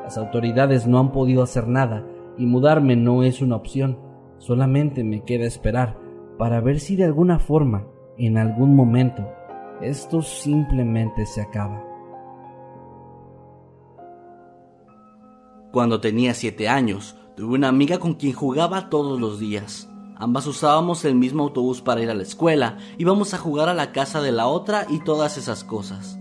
[0.04, 2.06] Las autoridades no han podido hacer nada
[2.38, 4.00] y mudarme no es una opción.
[4.40, 5.98] Solamente me queda esperar
[6.38, 7.88] para ver si de alguna forma,
[8.18, 9.24] en algún momento,
[9.82, 11.84] esto simplemente se acaba.
[15.72, 19.92] Cuando tenía siete años, tuve una amiga con quien jugaba todos los días.
[20.18, 23.92] Ambas usábamos el mismo autobús para ir a la escuela, íbamos a jugar a la
[23.92, 26.18] casa de la otra y todas esas cosas.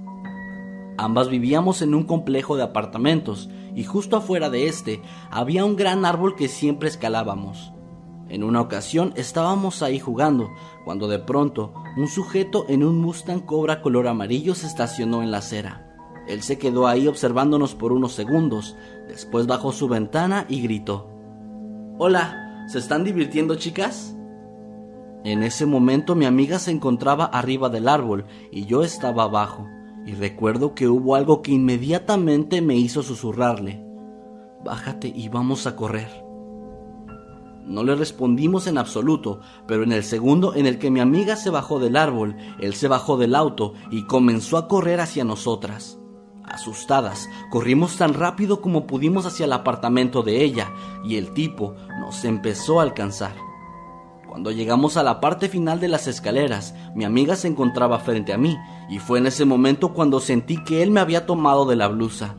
[0.97, 6.05] Ambas vivíamos en un complejo de apartamentos y justo afuera de este había un gran
[6.05, 7.73] árbol que siempre escalábamos.
[8.29, 10.51] En una ocasión estábamos ahí jugando,
[10.85, 15.39] cuando de pronto un sujeto en un Mustang Cobra color amarillo se estacionó en la
[15.39, 15.95] acera.
[16.27, 18.77] Él se quedó ahí observándonos por unos segundos,
[19.07, 21.11] después bajó su ventana y gritó.
[21.99, 24.17] Hola, ¿Se están divirtiendo, chicas?
[25.25, 29.67] En ese momento mi amiga se encontraba arriba del árbol y yo estaba abajo,
[30.07, 33.85] y recuerdo que hubo algo que inmediatamente me hizo susurrarle.
[34.65, 36.09] Bájate y vamos a correr.
[37.67, 41.51] No le respondimos en absoluto, pero en el segundo en el que mi amiga se
[41.51, 45.99] bajó del árbol, él se bajó del auto y comenzó a correr hacia nosotras.
[46.45, 50.71] Asustadas, corrimos tan rápido como pudimos hacia el apartamento de ella
[51.05, 53.35] y el tipo nos empezó a alcanzar.
[54.29, 58.39] Cuando llegamos a la parte final de las escaleras, mi amiga se encontraba frente a
[58.39, 58.59] mí
[58.91, 62.35] y fue en ese momento cuando sentí que él me había tomado de la blusa.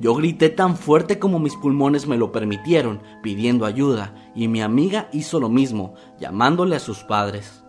[0.00, 5.08] Yo grité tan fuerte como mis pulmones me lo permitieron, pidiendo ayuda, y mi amiga
[5.12, 7.61] hizo lo mismo, llamándole a sus padres.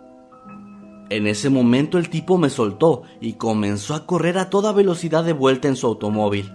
[1.14, 5.34] En ese momento el tipo me soltó y comenzó a correr a toda velocidad de
[5.34, 6.52] vuelta en su automóvil.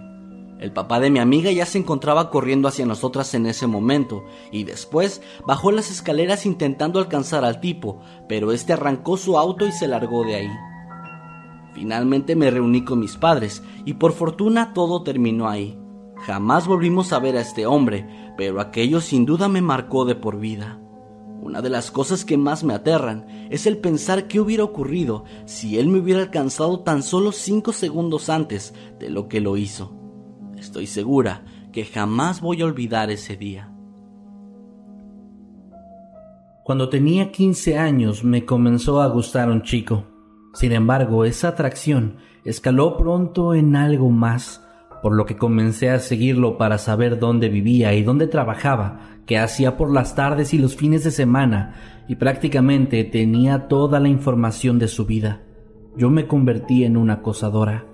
[0.58, 4.64] El papá de mi amiga ya se encontraba corriendo hacia nosotras en ese momento y
[4.64, 9.86] después bajó las escaleras intentando alcanzar al tipo, pero este arrancó su auto y se
[9.86, 10.50] largó de ahí.
[11.74, 15.78] Finalmente me reuní con mis padres y por fortuna todo terminó ahí.
[16.26, 20.40] Jamás volvimos a ver a este hombre, pero aquello sin duda me marcó de por
[20.40, 20.80] vida.
[21.40, 25.78] Una de las cosas que más me aterran es el pensar qué hubiera ocurrido si
[25.78, 29.94] él me hubiera alcanzado tan solo cinco segundos antes de lo que lo hizo.
[30.56, 33.72] Estoy segura que jamás voy a olvidar ese día.
[36.64, 40.04] Cuando tenía 15 años me comenzó a gustar un chico.
[40.52, 44.62] Sin embargo, esa atracción escaló pronto en algo más,
[45.02, 49.76] por lo que comencé a seguirlo para saber dónde vivía y dónde trabajaba, qué hacía
[49.76, 54.88] por las tardes y los fines de semana, y prácticamente tenía toda la información de
[54.88, 55.42] su vida.
[55.96, 57.84] Yo me convertí en una acosadora.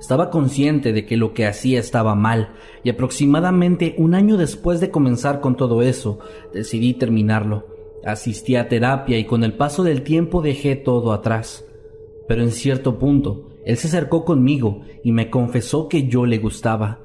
[0.00, 2.50] Estaba consciente de que lo que hacía estaba mal,
[2.82, 6.18] y aproximadamente un año después de comenzar con todo eso,
[6.52, 7.66] decidí terminarlo.
[8.04, 11.64] Asistí a terapia y con el paso del tiempo dejé todo atrás.
[12.26, 17.00] Pero en cierto punto, él se acercó conmigo y me confesó que yo le gustaba,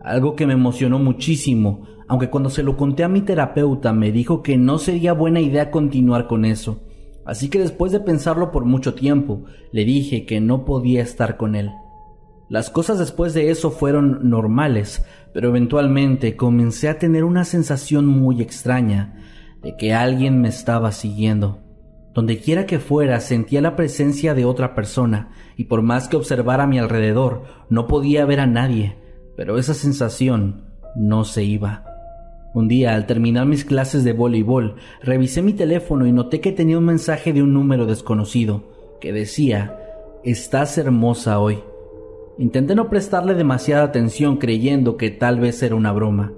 [0.00, 4.42] algo que me emocionó muchísimo, aunque cuando se lo conté a mi terapeuta me dijo
[4.42, 6.82] que no sería buena idea continuar con eso.
[7.24, 11.54] Así que después de pensarlo por mucho tiempo, le dije que no podía estar con
[11.54, 11.70] él.
[12.48, 18.42] Las cosas después de eso fueron normales, pero eventualmente comencé a tener una sensación muy
[18.42, 19.14] extraña
[19.62, 21.61] de que alguien me estaba siguiendo.
[22.14, 26.64] Donde quiera que fuera sentía la presencia de otra persona y por más que observara
[26.64, 28.96] a mi alrededor no podía ver a nadie,
[29.36, 31.84] pero esa sensación no se iba.
[32.54, 36.76] Un día, al terminar mis clases de voleibol, revisé mi teléfono y noté que tenía
[36.76, 39.78] un mensaje de un número desconocido que decía,
[40.22, 41.60] Estás hermosa hoy.
[42.38, 46.32] Intenté no prestarle demasiada atención creyendo que tal vez era una broma,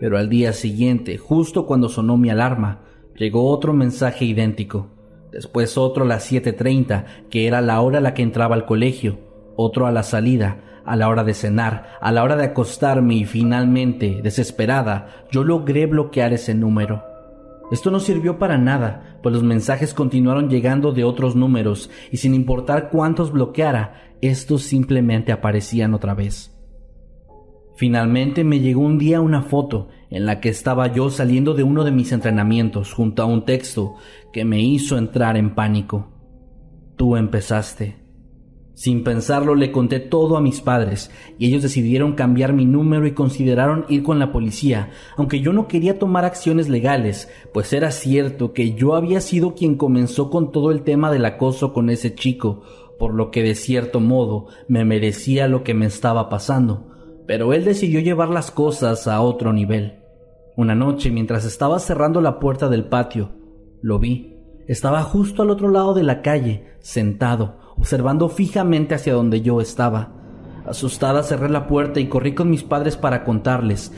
[0.00, 2.82] pero al día siguiente, justo cuando sonó mi alarma,
[3.14, 4.99] llegó otro mensaje idéntico
[5.32, 9.18] después otro a las 7.30, que era la hora a la que entraba al colegio,
[9.56, 13.24] otro a la salida, a la hora de cenar, a la hora de acostarme y
[13.24, 17.04] finalmente, desesperada, yo logré bloquear ese número.
[17.70, 22.34] Esto no sirvió para nada, pues los mensajes continuaron llegando de otros números y sin
[22.34, 26.56] importar cuántos bloqueara, estos simplemente aparecían otra vez.
[27.76, 31.84] Finalmente me llegó un día una foto en la que estaba yo saliendo de uno
[31.84, 33.94] de mis entrenamientos junto a un texto
[34.32, 36.08] que me hizo entrar en pánico.
[36.96, 37.96] Tú empezaste.
[38.74, 43.12] Sin pensarlo le conté todo a mis padres y ellos decidieron cambiar mi número y
[43.12, 48.52] consideraron ir con la policía, aunque yo no quería tomar acciones legales, pues era cierto
[48.52, 52.62] que yo había sido quien comenzó con todo el tema del acoso con ese chico,
[52.98, 56.90] por lo que de cierto modo me merecía lo que me estaba pasando
[57.30, 59.99] pero él decidió llevar las cosas a otro nivel.
[60.60, 63.30] Una noche, mientras estaba cerrando la puerta del patio,
[63.80, 64.36] lo vi.
[64.68, 70.12] Estaba justo al otro lado de la calle, sentado, observando fijamente hacia donde yo estaba.
[70.66, 73.90] Asustada cerré la puerta y corrí con mis padres para contarles,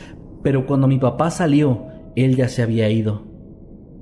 [0.44, 3.24] pero cuando mi papá salió, él ya se había ido.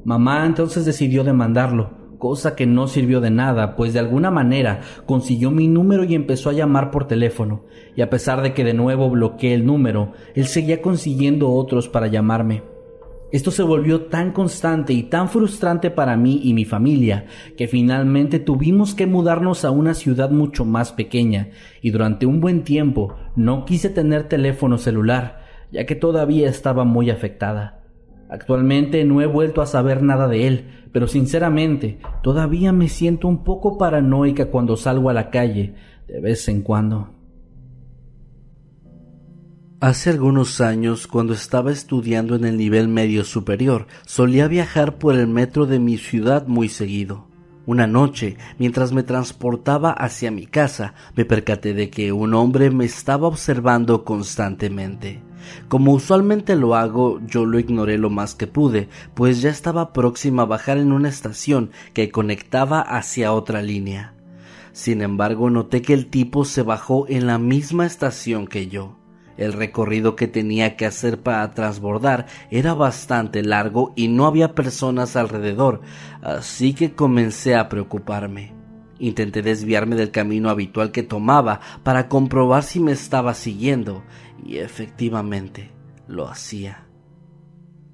[0.04, 5.50] Mamá entonces decidió demandarlo, cosa que no sirvió de nada, pues de alguna manera consiguió
[5.50, 7.64] mi número y empezó a llamar por teléfono,
[7.96, 12.06] y a pesar de que de nuevo bloqueé el número, él seguía consiguiendo otros para
[12.06, 12.62] llamarme.
[13.32, 18.38] Esto se volvió tan constante y tan frustrante para mí y mi familia que finalmente
[18.38, 21.50] tuvimos que mudarnos a una ciudad mucho más pequeña
[21.80, 25.40] y durante un buen tiempo no quise tener teléfono celular
[25.70, 27.79] ya que todavía estaba muy afectada.
[28.30, 33.42] Actualmente no he vuelto a saber nada de él, pero sinceramente todavía me siento un
[33.42, 35.74] poco paranoica cuando salgo a la calle
[36.06, 37.10] de vez en cuando.
[39.80, 45.26] Hace algunos años, cuando estaba estudiando en el nivel medio superior, solía viajar por el
[45.26, 47.28] metro de mi ciudad muy seguido.
[47.66, 52.84] Una noche, mientras me transportaba hacia mi casa, me percaté de que un hombre me
[52.84, 55.22] estaba observando constantemente.
[55.68, 60.42] Como usualmente lo hago, yo lo ignoré lo más que pude, pues ya estaba próxima
[60.42, 64.14] a bajar en una estación que conectaba hacia otra línea.
[64.72, 68.96] Sin embargo, noté que el tipo se bajó en la misma estación que yo.
[69.36, 75.16] El recorrido que tenía que hacer para transbordar era bastante largo y no había personas
[75.16, 75.80] alrededor,
[76.20, 78.52] así que comencé a preocuparme.
[78.98, 84.02] Intenté desviarme del camino habitual que tomaba para comprobar si me estaba siguiendo,
[84.44, 85.70] y efectivamente
[86.06, 86.86] lo hacía.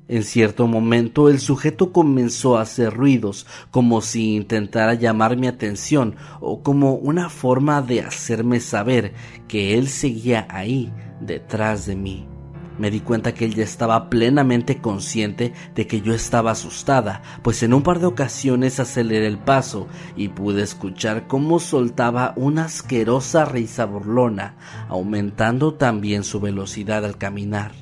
[0.08, 6.14] En cierto momento el sujeto comenzó a hacer ruidos, como si intentara llamar mi atención
[6.40, 9.14] o como una forma de hacerme saber
[9.48, 12.35] que él seguía ahí detrás de mí.
[12.78, 17.72] Me di cuenta que ella estaba plenamente consciente de que yo estaba asustada, pues en
[17.72, 23.86] un par de ocasiones aceleré el paso y pude escuchar cómo soltaba una asquerosa risa
[23.86, 24.56] burlona,
[24.88, 27.72] aumentando también su velocidad al caminar.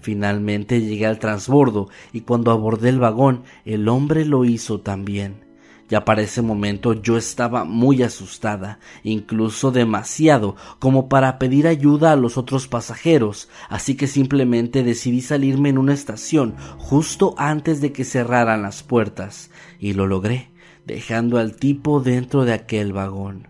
[0.00, 5.49] Finalmente llegué al transbordo y cuando abordé el vagón el hombre lo hizo también.
[5.90, 12.16] Ya para ese momento yo estaba muy asustada, incluso demasiado como para pedir ayuda a
[12.16, 18.04] los otros pasajeros, así que simplemente decidí salirme en una estación justo antes de que
[18.04, 20.52] cerraran las puertas, y lo logré,
[20.86, 23.48] dejando al tipo dentro de aquel vagón.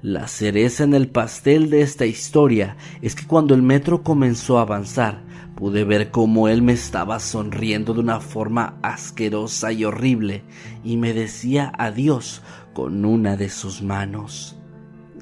[0.00, 4.62] La cereza en el pastel de esta historia es que cuando el metro comenzó a
[4.62, 5.24] avanzar,
[5.56, 10.44] Pude ver cómo él me estaba sonriendo de una forma asquerosa y horrible
[10.84, 12.42] y me decía adiós
[12.74, 14.56] con una de sus manos.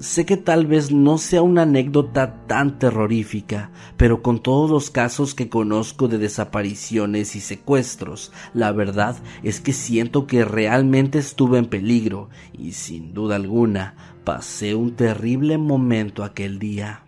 [0.01, 5.37] Sé que tal vez no sea una anécdota tan terrorífica, pero con todos los casos
[5.37, 11.67] que conozco de desapariciones y secuestros, la verdad es que siento que realmente estuve en
[11.67, 17.04] peligro y sin duda alguna pasé un terrible momento aquel día.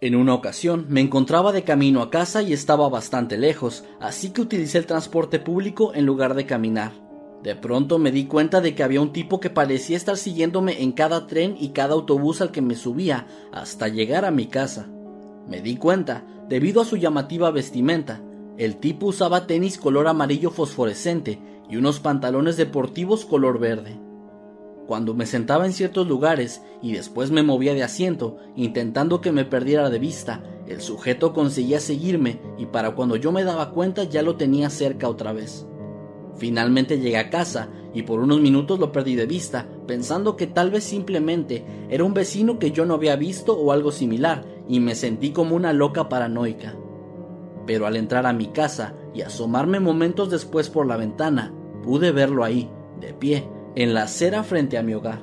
[0.00, 4.40] En una ocasión me encontraba de camino a casa y estaba bastante lejos, así que
[4.40, 6.92] utilicé el transporte público en lugar de caminar.
[7.44, 10.92] De pronto me di cuenta de que había un tipo que parecía estar siguiéndome en
[10.92, 14.88] cada tren y cada autobús al que me subía hasta llegar a mi casa.
[15.46, 18.20] Me di cuenta, debido a su llamativa vestimenta,
[18.56, 21.38] el tipo usaba tenis color amarillo fosforescente
[21.68, 23.98] y unos pantalones deportivos color verde.
[24.86, 29.44] Cuando me sentaba en ciertos lugares y después me movía de asiento, intentando que me
[29.44, 34.22] perdiera de vista, el sujeto conseguía seguirme y para cuando yo me daba cuenta ya
[34.22, 35.66] lo tenía cerca otra vez.
[36.36, 40.70] Finalmente llegué a casa y por unos minutos lo perdí de vista, pensando que tal
[40.70, 44.94] vez simplemente era un vecino que yo no había visto o algo similar, y me
[44.94, 46.74] sentí como una loca paranoica.
[47.66, 51.54] Pero al entrar a mi casa y asomarme momentos después por la ventana,
[51.84, 52.68] pude verlo ahí,
[53.00, 55.20] de pie, en la acera frente a mi hogar.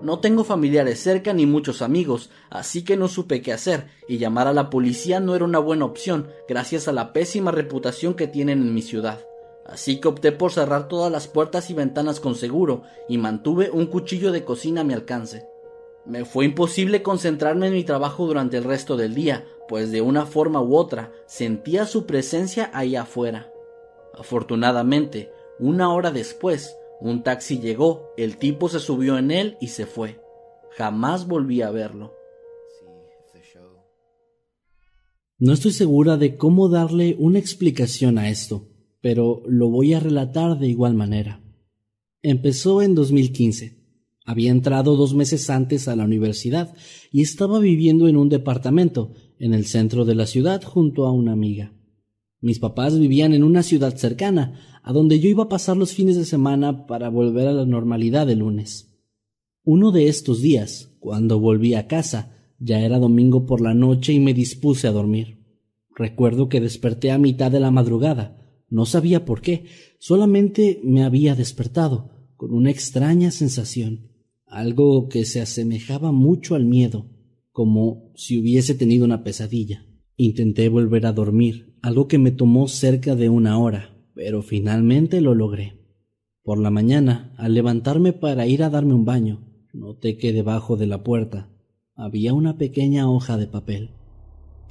[0.00, 4.46] No tengo familiares cerca ni muchos amigos, así que no supe qué hacer, y llamar
[4.46, 8.62] a la policía no era una buena opción, gracias a la pésima reputación que tienen
[8.62, 9.20] en mi ciudad.
[9.66, 13.86] Así que opté por cerrar todas las puertas y ventanas con seguro, y mantuve un
[13.86, 15.48] cuchillo de cocina a mi alcance.
[16.06, 20.24] Me fue imposible concentrarme en mi trabajo durante el resto del día, pues de una
[20.24, 23.52] forma u otra sentía su presencia ahí afuera.
[24.14, 29.86] Afortunadamente, una hora después, un taxi llegó, el tipo se subió en él y se
[29.86, 30.20] fue.
[30.76, 32.12] Jamás volví a verlo.
[35.40, 38.68] No estoy segura de cómo darle una explicación a esto,
[39.00, 41.40] pero lo voy a relatar de igual manera.
[42.22, 43.78] Empezó en 2015.
[44.24, 46.74] Había entrado dos meses antes a la universidad
[47.12, 51.32] y estaba viviendo en un departamento en el centro de la ciudad junto a una
[51.32, 51.72] amiga.
[52.40, 56.16] Mis papás vivían en una ciudad cercana, a donde yo iba a pasar los fines
[56.16, 58.94] de semana para volver a la normalidad el lunes.
[59.64, 64.20] Uno de estos días, cuando volví a casa, ya era domingo por la noche y
[64.20, 65.44] me dispuse a dormir.
[65.94, 68.40] Recuerdo que desperté a mitad de la madrugada.
[68.68, 69.64] No sabía por qué,
[69.98, 74.12] solamente me había despertado, con una extraña sensación,
[74.46, 77.10] algo que se asemejaba mucho al miedo,
[77.50, 79.84] como si hubiese tenido una pesadilla.
[80.16, 85.34] Intenté volver a dormir, algo que me tomó cerca de una hora, pero finalmente lo
[85.34, 85.78] logré.
[86.42, 89.40] Por la mañana, al levantarme para ir a darme un baño,
[89.72, 91.50] noté que debajo de la puerta
[91.94, 93.90] había una pequeña hoja de papel.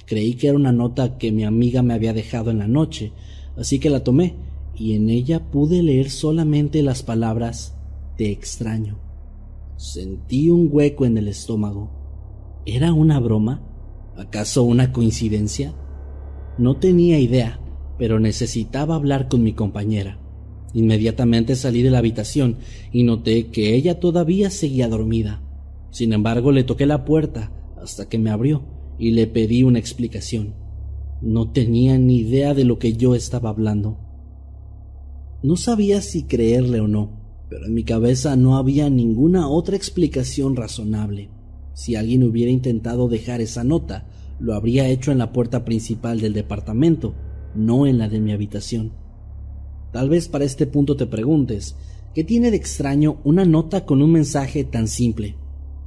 [0.06, 3.12] Creí que era una nota que mi amiga me había dejado en la noche,
[3.56, 4.34] así que la tomé
[4.74, 7.76] y en ella pude leer solamente las palabras
[8.16, 8.98] te extraño.
[9.76, 11.90] Sentí un hueco en el estómago.
[12.66, 13.62] ¿Era una broma?
[14.16, 15.74] ¿Acaso una coincidencia?
[16.58, 17.60] No tenía idea,
[17.98, 20.18] pero necesitaba hablar con mi compañera.
[20.74, 22.56] Inmediatamente salí de la habitación
[22.92, 25.40] y noté que ella todavía seguía dormida.
[25.90, 28.62] Sin embargo, le toqué la puerta hasta que me abrió
[28.98, 30.54] y le pedí una explicación.
[31.22, 33.98] No tenía ni idea de lo que yo estaba hablando.
[35.42, 37.10] No sabía si creerle o no,
[37.48, 41.30] pero en mi cabeza no había ninguna otra explicación razonable.
[41.74, 44.06] Si alguien hubiera intentado dejar esa nota,
[44.40, 47.14] lo habría hecho en la puerta principal del departamento,
[47.54, 48.92] no en la de mi habitación.
[49.92, 51.76] Tal vez para este punto te preguntes,
[52.14, 55.36] ¿qué tiene de extraño una nota con un mensaje tan simple?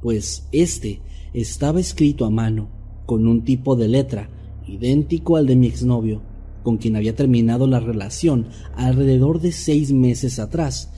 [0.02, 1.00] Pues este
[1.32, 2.68] estaba escrito a mano,
[3.06, 4.28] con un tipo de letra
[4.66, 6.22] idéntico al de mi exnovio,
[6.62, 10.92] con quien había terminado la relación alrededor de seis meses atrás,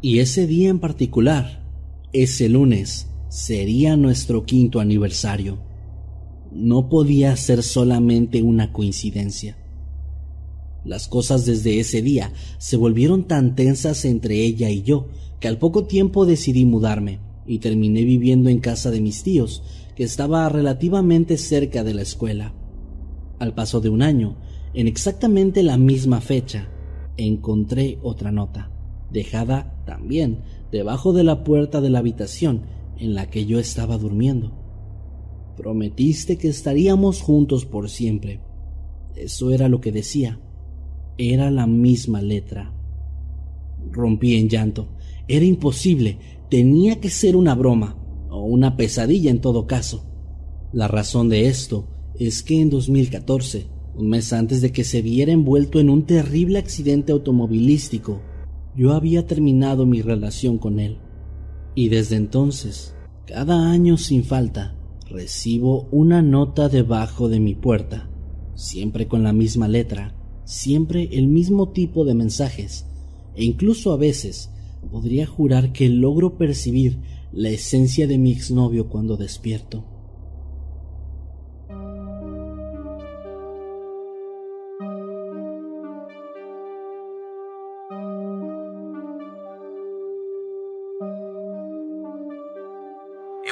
[0.00, 1.64] y ese día en particular,
[2.12, 5.71] ese lunes, sería nuestro quinto aniversario.
[6.54, 9.56] No podía ser solamente una coincidencia.
[10.84, 15.08] Las cosas desde ese día se volvieron tan tensas entre ella y yo
[15.40, 19.62] que al poco tiempo decidí mudarme y terminé viviendo en casa de mis tíos,
[19.96, 22.54] que estaba relativamente cerca de la escuela.
[23.38, 24.36] Al paso de un año,
[24.74, 26.68] en exactamente la misma fecha,
[27.16, 28.70] encontré otra nota,
[29.10, 32.62] dejada también debajo de la puerta de la habitación
[32.98, 34.61] en la que yo estaba durmiendo.
[35.56, 38.40] Prometiste que estaríamos juntos por siempre.
[39.16, 40.40] Eso era lo que decía.
[41.18, 42.72] Era la misma letra.
[43.90, 44.88] Rompí en llanto.
[45.28, 46.18] Era imposible.
[46.50, 47.96] Tenía que ser una broma,
[48.30, 50.04] o una pesadilla en todo caso.
[50.72, 51.86] La razón de esto
[52.18, 56.58] es que en 2014, un mes antes de que se viera envuelto en un terrible
[56.58, 58.22] accidente automovilístico,
[58.74, 60.98] yo había terminado mi relación con él.
[61.74, 62.94] Y desde entonces,
[63.26, 64.76] cada año sin falta,
[65.12, 68.10] recibo una nota debajo de mi puerta,
[68.54, 72.86] siempre con la misma letra, siempre el mismo tipo de mensajes,
[73.34, 74.50] e incluso a veces
[74.90, 76.98] podría jurar que logro percibir
[77.32, 79.84] la esencia de mi exnovio cuando despierto.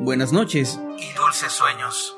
[0.00, 2.17] Buenas noches y dulces sueños.